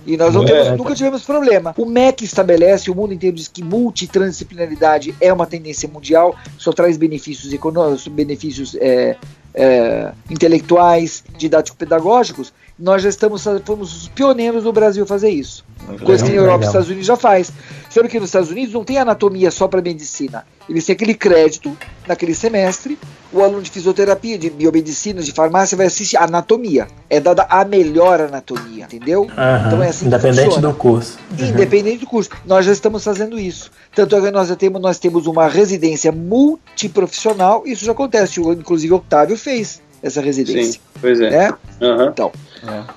[0.06, 1.74] E nós temos- nunca tivemos problema.
[1.78, 6.96] O MEC estabelece, o mundo inteiro diz que multitransidisciplinaridade é uma tendência mundial, só traz
[6.98, 9.16] benefícios econômicos, benefícios é,
[9.54, 12.52] é, intelectuais, didático-pedagógicos.
[12.78, 15.64] Nós já estamos, fomos os pioneiros no Brasil a fazer isso.
[16.04, 16.66] Coisa que Legal, Europa e.
[16.66, 17.50] Estados Unidos já faz.
[17.90, 20.46] Sabe que nos Estados Unidos não tem anatomia só para medicina.
[20.68, 21.76] Eles têm aquele crédito
[22.06, 22.96] naquele semestre.
[23.32, 26.86] O aluno de fisioterapia, de biomedicina, de farmácia vai assistir anatomia.
[27.08, 29.28] É dada a melhor anatomia, entendeu?
[29.36, 29.66] Aham.
[29.66, 31.18] Então é assim que Independente do curso.
[31.36, 31.46] Uhum.
[31.48, 32.30] Independente do curso.
[32.46, 33.72] Nós já estamos fazendo isso.
[33.92, 37.64] Tanto é que nós temos, nós temos uma residência multiprofissional.
[37.66, 38.40] Isso já acontece.
[38.40, 40.80] Inclusive o Octávio fez essa residência.
[41.00, 41.30] pois é.
[41.30, 41.54] Né?
[41.80, 42.08] Aham.
[42.12, 42.32] Então.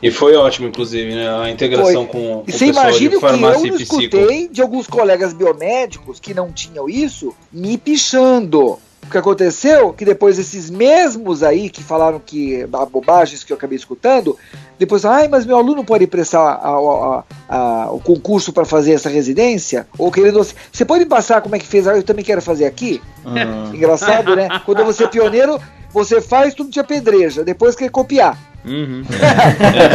[0.01, 1.29] E foi ótimo, inclusive, né?
[1.29, 3.81] A integração com, com E o você pessoal imagina de o que eu não e
[3.81, 8.77] escutei de alguns colegas biomédicos que não tinham isso me pichando.
[9.05, 9.93] O que aconteceu?
[9.93, 14.37] Que depois esses mesmos aí que falaram que a bobagens que eu acabei escutando,
[14.85, 19.09] depois, ai, mas meu aluno pode prestar a- a- a- o concurso para fazer essa
[19.09, 19.87] residência?
[19.97, 21.87] Ou querendo, assim, você pode me passar como é que fez?
[21.87, 23.01] Ah, eu também quero fazer aqui.
[23.25, 23.73] Hum.
[23.73, 24.47] Engraçado, né?
[24.65, 25.59] Quando você é pioneiro,
[25.91, 28.37] você faz tudo te apedreja, depois quer copiar.
[28.65, 29.03] Uhum.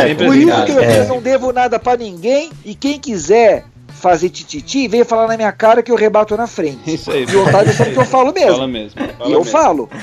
[0.09, 1.07] É, Por isso que eu É.
[1.07, 3.65] não devo nada pra ninguém e quem quiser
[3.99, 6.79] fazer tititi, venha falar na minha cara que eu rebato na frente.
[6.95, 7.27] Isso aí.
[7.29, 8.53] E o Otávio sabe que eu falo mesmo.
[8.53, 9.01] Fala mesmo.
[9.01, 9.45] fala e eu mesmo.
[9.45, 9.91] falo.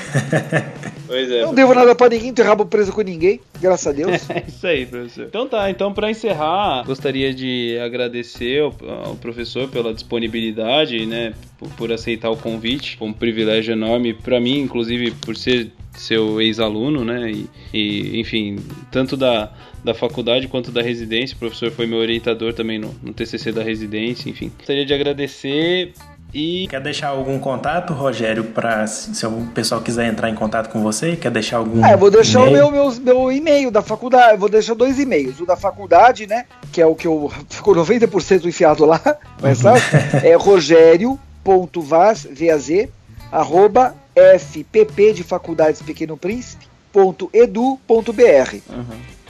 [1.06, 1.42] Pois é.
[1.42, 4.28] Não devo nada pra ninguém, tenho rabo preso com ninguém, graças a Deus.
[4.28, 5.26] É isso aí, professor.
[5.26, 8.74] Então tá, então para encerrar, gostaria de agradecer ao,
[9.04, 12.96] ao professor pela disponibilidade, né, por, por aceitar o convite.
[12.96, 18.58] Foi um privilégio enorme para mim, inclusive por ser seu ex-aluno, né, e, e, enfim,
[18.90, 21.34] tanto da, da faculdade quanto da residência.
[21.36, 24.50] O professor foi meu orientador também no, no TCC da residência, enfim.
[24.56, 25.92] Gostaria de agradecer
[26.34, 30.82] e Quer deixar algum contato, Rogério, para se o pessoal quiser entrar em contato com
[30.82, 31.16] você?
[31.16, 31.82] Quer deixar algum.
[31.84, 34.32] Ah, eu vou deixar o meu, meu, meu e-mail da faculdade.
[34.32, 35.40] Eu vou deixar dois e-mails.
[35.40, 36.44] O da faculdade, né?
[36.72, 39.00] Que é o que eu ficou 90% enfiado lá,
[39.40, 39.80] mas sabe?
[40.22, 42.90] É rogério.vaz, V-A-Z,
[43.32, 48.22] arroba fpp de faculdades Pequeno Príncipe, ponto edu, ponto br,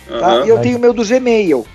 [0.08, 0.26] tá?
[0.26, 0.46] Aham.
[0.46, 1.66] E eu tenho o meu do Gmail,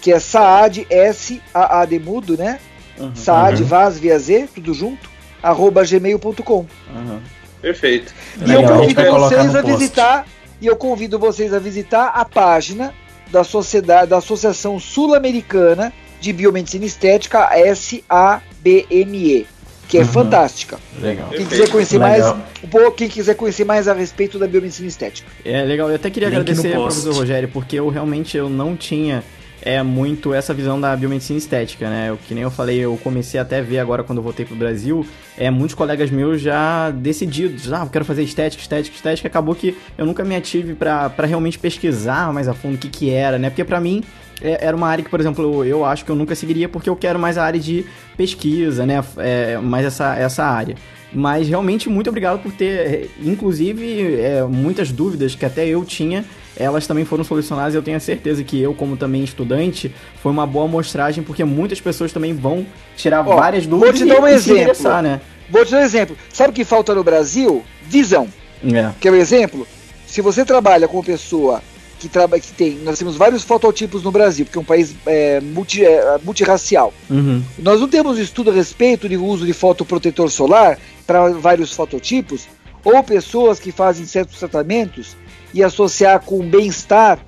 [0.00, 2.60] que é saad, S-A-A-D mudo, né?
[2.98, 3.16] Uhum.
[3.16, 5.08] Saad, Vaz, via Z, tudo junto,
[5.42, 6.66] arroba gmail.com.
[6.94, 7.20] Uhum.
[7.62, 8.14] perfeito.
[8.38, 10.26] E eu Legal, a gente convido vocês a visitar
[10.60, 12.92] e eu convido vocês a visitar a página
[13.30, 19.46] da sociedade da Associação Sul-Americana de Biomedicina Estética, SABME,
[19.90, 20.06] que é Uhum.
[20.06, 20.78] fantástica.
[21.02, 21.28] Legal.
[21.30, 22.36] Quem quiser conhecer Legal.
[22.36, 25.28] mais, um pouco, quem quiser conhecer mais a respeito da biomedicina estética.
[25.44, 28.76] É legal, eu até queria Link agradecer ao professor Rogério, porque eu realmente eu não
[28.76, 29.24] tinha
[29.62, 32.10] é muito essa visão da biomedicina estética, né?
[32.10, 34.56] Eu, que nem eu falei, eu comecei até a ver agora quando eu voltei pro
[34.56, 35.04] Brasil,
[35.36, 39.76] é, muitos colegas meus já decididos, ah, eu quero fazer estética, estética, estética, acabou que
[39.98, 43.50] eu nunca me ative pra realmente pesquisar mais a fundo o que que era, né?
[43.50, 44.02] Porque pra mim
[44.40, 46.88] é- era uma área que, por exemplo, eu, eu acho que eu nunca seguiria porque
[46.88, 47.84] eu quero mais a área de
[48.16, 49.04] pesquisa, né?
[49.18, 50.74] É, mais essa, essa área.
[51.12, 56.24] Mas realmente muito obrigado por ter, inclusive, é, muitas dúvidas que até eu tinha,
[56.56, 57.74] elas também foram solucionadas.
[57.74, 61.80] Eu tenho a certeza que eu, como também estudante, foi uma boa amostragem, porque muitas
[61.80, 65.02] pessoas também vão tirar Ó, várias dúvidas vou te dar um e, exemplo.
[65.02, 65.20] né?
[65.48, 66.16] Vou te dar um exemplo.
[66.32, 67.64] Sabe o que falta no Brasil?
[67.82, 68.28] Visão.
[68.64, 68.90] É.
[69.00, 69.66] Quer um exemplo?
[70.06, 71.62] Se você trabalha com uma pessoa
[72.00, 72.78] que, trabalha, que tem.
[72.78, 76.92] Nós temos vários fototipos no Brasil, porque é um país é, multi, é, multirracial.
[77.08, 77.42] Uhum.
[77.58, 82.48] Nós não temos estudo a respeito do uso de fotoprotetor solar para vários fototipos,
[82.82, 85.16] ou pessoas que fazem certos tratamentos
[85.52, 87.18] e associar com bem-estar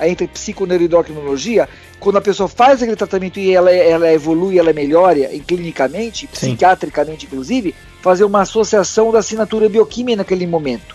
[0.00, 1.68] entre psiconeuroendocrinologia,
[1.98, 6.50] quando a pessoa faz aquele tratamento e ela, ela evolui, ela melhora clinicamente, Sim.
[6.50, 10.94] psiquiatricamente inclusive, fazer uma associação da assinatura bioquímica naquele momento.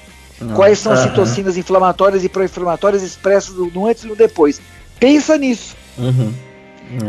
[0.55, 4.59] Quais são as citocinas inflamatórias e pró-inflamatórias expressas no antes e no depois.
[4.99, 5.75] Pensa nisso.
[5.97, 6.33] Uhum.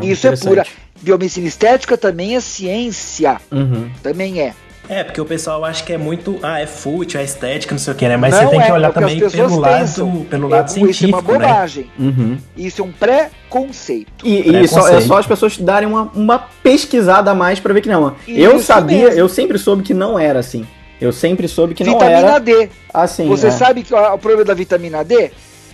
[0.02, 0.66] Isso é pura.
[1.00, 3.40] Biomedicina estética também é ciência.
[3.50, 3.90] Uhum.
[4.02, 4.54] Também é.
[4.88, 6.38] É, porque o pessoal acha que é muito.
[6.42, 8.16] Ah, é fútil, é estética, não sei o que, né?
[8.16, 10.90] Mas não você tem é, que olhar também pelo lado, pelo lado é, científico.
[10.90, 11.38] Isso é uma né?
[11.38, 11.90] bobagem.
[11.98, 12.06] Né?
[12.06, 12.38] Uhum.
[12.56, 14.26] Isso é um pré-conceito.
[14.26, 17.72] E, pré e só, é só as pessoas darem uma, uma pesquisada a mais para
[17.72, 18.16] ver que não.
[18.26, 19.20] eu sabia, mesmo.
[19.20, 20.66] eu sempre soube que não era assim.
[21.00, 22.38] Eu sempre soube que vitamina não era.
[22.38, 22.70] Vitamina D.
[22.92, 23.50] Assim, Você é.
[23.50, 25.30] sabe que o problema da vitamina D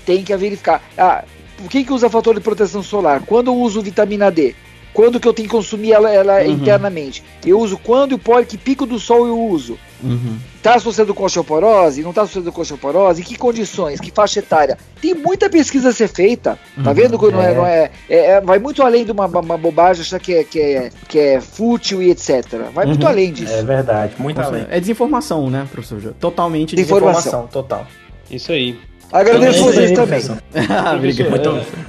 [0.06, 0.82] tem que verificar.
[0.96, 1.24] Ah,
[1.58, 3.20] por que, que usa fator de proteção solar?
[3.26, 4.54] Quando eu uso vitamina D?
[4.92, 6.52] Quando que eu tenho que consumir ela, ela uhum.
[6.52, 7.22] internamente?
[7.44, 9.78] Eu uso quando e pode, que pico do sol eu uso?
[10.02, 10.38] Uhum.
[10.62, 12.02] Tá associado com osteoporose?
[12.02, 13.20] Não tá associado com osteoporose?
[13.20, 14.00] Em que condições?
[14.00, 14.78] Que faixa etária?
[15.00, 16.58] Tem muita pesquisa a ser feita.
[16.82, 16.94] Tá uhum.
[16.94, 17.54] vendo que não, é, é.
[17.54, 20.60] não é, é, é, Vai muito além de uma, uma bobagem achar que é, que,
[20.60, 22.44] é, que é fútil e etc.
[22.72, 23.08] Vai muito uhum.
[23.08, 23.52] além disso.
[23.52, 24.66] É verdade, muito além.
[24.68, 26.14] É desinformação, né, professor?
[26.20, 27.14] Totalmente desinformação.
[27.14, 27.86] desinformação total.
[28.30, 28.78] Isso aí.
[29.12, 30.22] Agradeço então, vocês também.
[30.68, 31.22] Ah, muito,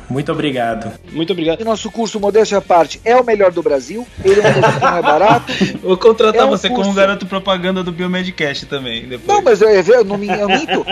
[0.10, 0.92] muito obrigado.
[1.12, 1.64] Muito obrigado.
[1.66, 4.08] nosso curso Modéstia à Parte é o melhor do Brasil.
[4.24, 5.54] Ele é um não é barato.
[5.84, 6.84] Vou contratar é um você curso...
[6.84, 9.08] como garoto propaganda do Biomedcast também.
[9.08, 9.28] Depois.
[9.28, 10.86] Não, mas eu, eu não me eu minto.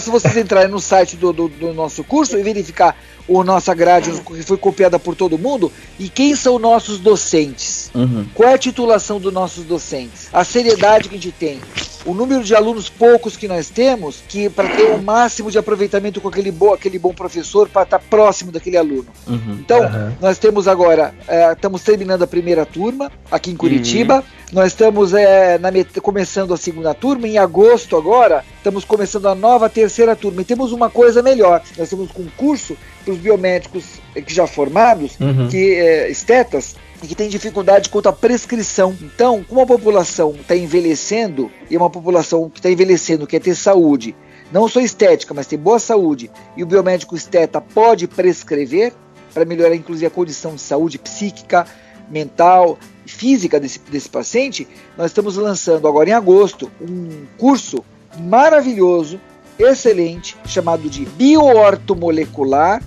[0.00, 2.96] Se vocês entrarem no site do, do, do nosso curso e verificar
[3.28, 7.90] o nossa grade que foi copiada por todo mundo e quem são nossos docentes?
[7.94, 8.26] Uhum.
[8.34, 10.28] Qual é a titulação dos nossos docentes?
[10.32, 11.60] A seriedade que a gente tem
[12.04, 16.20] o número de alunos poucos que nós temos, que para ter o máximo de aproveitamento
[16.20, 19.06] com aquele, bo, aquele bom professor, para estar tá próximo daquele aluno.
[19.26, 19.58] Uhum.
[19.60, 20.12] Então, uhum.
[20.20, 24.22] nós temos agora, é, estamos terminando a primeira turma aqui em Curitiba, uhum.
[24.52, 25.70] Nós estamos é, na,
[26.02, 30.42] começando a segunda turma, em agosto agora, estamos começando a nova terceira turma.
[30.42, 33.84] E temos uma coisa melhor, nós temos um curso para os biomédicos
[34.14, 35.48] que já formados, uhum.
[35.48, 38.94] que é, estetas, e que tem dificuldade quanto à prescrição.
[39.00, 43.54] Então, como a população está envelhecendo, e é uma população que está envelhecendo quer ter
[43.54, 44.14] saúde,
[44.52, 48.92] não só estética, mas tem boa saúde, e o biomédico esteta pode prescrever
[49.32, 51.66] para melhorar inclusive a condição de saúde psíquica,
[52.10, 57.84] mental física desse, desse paciente, nós estamos lançando agora em agosto um curso
[58.18, 59.20] maravilhoso,
[59.58, 62.82] excelente, chamado de Bioortomolecular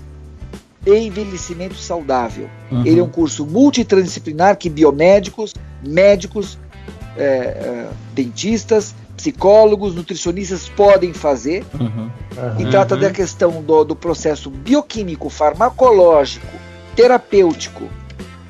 [0.86, 2.48] envelhecimento saudável.
[2.70, 2.86] Uhum.
[2.86, 5.52] Ele é um curso multidisciplinar que biomédicos,
[5.84, 6.58] médicos,
[7.16, 11.64] é, é, dentistas, psicólogos, nutricionistas podem fazer.
[11.74, 11.88] Uhum.
[11.88, 12.60] Uhum.
[12.60, 16.46] E trata da questão do, do processo bioquímico, farmacológico,
[16.94, 17.88] terapêutico,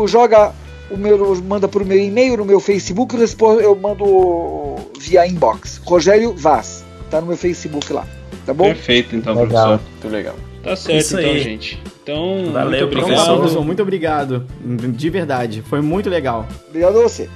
[0.07, 0.52] joga
[0.91, 3.26] o meu, manda por meu e-mail, no meu Facebook, eu,
[3.61, 5.80] eu mando via inbox.
[5.85, 8.07] Rogério Vaz, tá no meu Facebook lá,
[8.45, 8.64] tá bom?
[8.64, 9.49] Perfeito, então, legal.
[9.49, 9.80] professor.
[9.93, 10.35] Muito legal.
[10.62, 11.41] Tá certo, Isso então, aí.
[11.41, 11.82] gente.
[12.03, 13.07] Então, Valeu, muito obrigado.
[13.07, 13.37] Professor.
[13.37, 14.47] professor, muito obrigado.
[14.95, 16.47] De verdade, foi muito legal.
[16.68, 17.28] Obrigado a você.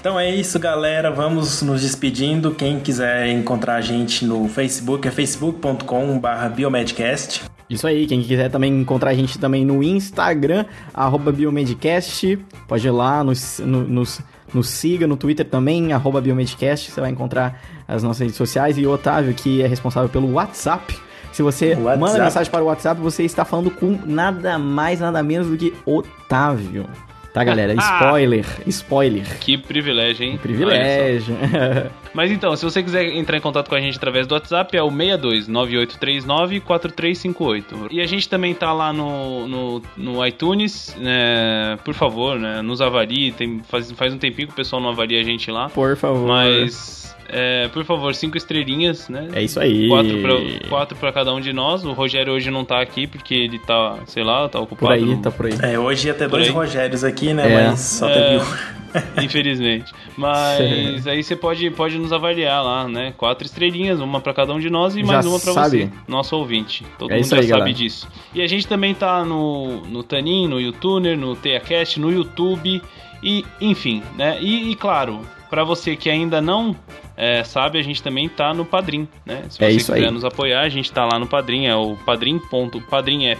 [0.00, 1.10] Então é isso, galera.
[1.10, 2.54] Vamos nos despedindo.
[2.54, 7.42] Quem quiser encontrar a gente no Facebook é facebook.com/biomedcast.
[7.70, 12.90] Isso aí, quem quiser também encontrar a gente também no Instagram, arroba Biomedcast, pode ir
[12.90, 14.20] lá, nos, no, nos,
[14.52, 18.84] nos siga no Twitter também, arroba Biomedcast, você vai encontrar as nossas redes sociais e
[18.84, 20.98] o Otávio, que é responsável pelo WhatsApp.
[21.32, 21.98] Se você WhatsApp.
[21.98, 25.72] manda mensagem para o WhatsApp, você está falando com nada mais, nada menos do que
[25.86, 26.86] Otávio.
[27.32, 27.74] Tá, galera?
[27.78, 29.38] Spoiler, spoiler.
[29.38, 30.38] Que privilégio, hein?
[30.40, 31.36] Privilégio.
[32.12, 34.82] Mas então, se você quiser entrar em contato com a gente através do WhatsApp, é
[34.82, 37.88] o 62 9839 4358.
[37.90, 41.78] E a gente também tá lá no, no, no iTunes, né?
[41.84, 42.62] Por favor, né?
[42.62, 43.30] Nos avalie.
[43.32, 45.68] Tem, faz, faz um tempinho que o pessoal não avalia a gente lá.
[45.68, 46.26] Por favor.
[46.26, 49.28] Mas é, por favor, cinco estrelinhas, né?
[49.32, 49.88] É isso aí.
[49.88, 51.84] Quatro pra, quatro pra cada um de nós.
[51.84, 54.86] O Rogério hoje não tá aqui porque ele tá, sei lá, tá ocupado.
[55.00, 55.52] Por aí, tá por aí.
[55.62, 56.52] É, hoje ia ter Por dois aí.
[56.54, 57.50] Rogérios aqui, né?
[57.52, 57.66] É.
[57.68, 58.12] Mas só É.
[58.14, 58.80] teve um.
[59.22, 59.92] Infelizmente.
[60.16, 63.12] Mas aí você pode, pode nos avaliar lá, né?
[63.16, 65.84] Quatro estrelinhas, uma pra cada um de nós e Já mais uma pra sabe.
[65.84, 66.84] você, nosso ouvinte.
[66.98, 67.72] Todo É mundo isso já aí, sabe galera.
[67.76, 68.08] disso.
[68.34, 72.82] E a gente também tá no, no Tanin, no YouTuner, no TeiaCast, no YouTube
[73.22, 74.38] e enfim, né?
[74.40, 75.20] E, e claro,
[75.50, 76.74] pra você que ainda não
[77.16, 79.42] é, sabe, a gente também tá no Padrim, né?
[79.50, 80.10] Se É você isso quiser aí.
[80.12, 82.38] nos apoiar, a gente tá lá no Padrim, é o padrim.
[82.38, 83.34] ponto- Padrim é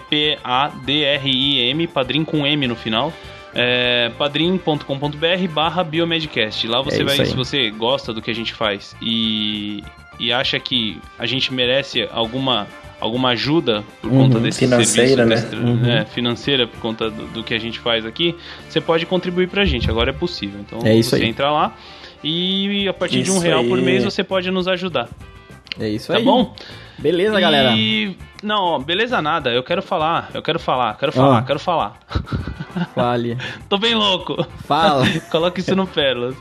[0.74, 3.12] P-A-D-R-I-M, Padrim com M no final.
[3.52, 6.68] É, padrim.com.br barra biomedcast.
[6.68, 9.82] Lá você É vai, se você gosta do que a gente faz e,
[10.20, 12.68] e acha que a gente merece alguma,
[13.00, 14.42] alguma ajuda por conta Uhum.
[14.42, 15.74] desse Financeira, serviço, né?
[15.74, 18.36] desse- né, financeira por conta do, do que a gente faz aqui,
[18.68, 19.90] você pode contribuir pra gente.
[19.90, 20.60] Agora é possível.
[20.60, 21.28] Então É isso você aí.
[21.28, 21.74] entra lá
[22.22, 23.84] e a partir de um Isso real por aí.
[23.84, 25.08] mês você pode nos ajudar.
[25.78, 26.24] É isso Tá aí.
[26.24, 26.54] bom?
[26.98, 27.72] Beleza, galera.
[27.76, 28.14] E.
[28.42, 29.50] Não, ó, beleza nada.
[29.50, 31.42] Eu quero falar, eu quero falar, quero falar, Ah.
[31.42, 31.98] quero falar.
[32.94, 33.38] Fale.
[33.68, 34.46] Tô bem louco.
[34.66, 35.06] Fala.
[35.30, 36.34] Coloca isso no Pérolas.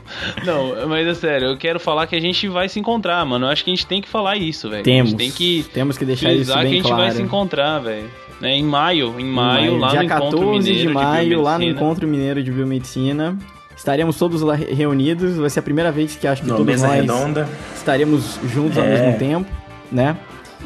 [0.44, 3.46] Não, mas é sério, eu quero falar que a gente vai se encontrar, mano.
[3.46, 4.82] Eu acho que a gente tem que falar isso, velho.
[4.82, 5.08] Temos.
[5.08, 7.02] A gente tem que Temos que deixar isso frisar que a bem gente claro.
[7.02, 8.10] vai se encontrar, velho.
[8.40, 11.64] Né, em maio, em maio, lá Dia no Encontro 14 Mineiro de maio, lá no.
[11.64, 13.38] Encontro Mineiro de Biomedicina.
[13.80, 15.38] Estaremos todos lá re- reunidos.
[15.38, 17.48] Vai ser a primeira vez que acho que todos mesa nós redonda.
[17.74, 18.88] estaremos juntos ao É.
[18.90, 19.50] mesmo tempo,
[19.90, 20.18] né?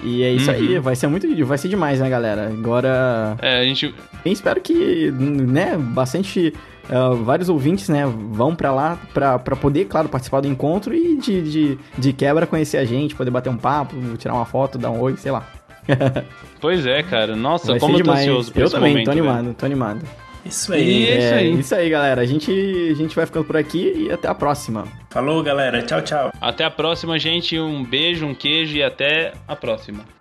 [0.03, 0.57] E é isso Uhum.
[0.57, 2.49] aí, vai ser muito, vai ser demais, né, galera?
[2.49, 3.95] Agora, É, a gente.
[4.25, 6.53] eu espero que, né, bastante
[6.91, 11.17] ah, vários ouvintes, né, vão pra lá pra, pra poder, claro, participar do encontro e
[11.17, 14.91] de, de, de quebra conhecer a gente, poder bater um papo, tirar uma foto, dar
[14.91, 15.47] um oi, sei lá.
[16.61, 17.37] Pois é, cara.
[17.37, 19.05] Nossa, vai como eu tô ansioso por Eu esse também, momento.
[19.07, 19.25] tô velho.
[19.29, 20.01] animado, tô animado.
[20.45, 21.09] Isso aí.
[21.09, 21.59] é isso é, aí.
[21.61, 22.20] isso aí, galera.
[22.20, 24.86] A gente, a gente vai ficando por aqui e até a próxima.
[25.11, 25.82] Falou, galera.
[25.82, 26.32] Tchau, tchau.
[26.40, 27.59] Até a próxima, gente.
[27.59, 30.14] Um beijo, um queijo e até a próxima.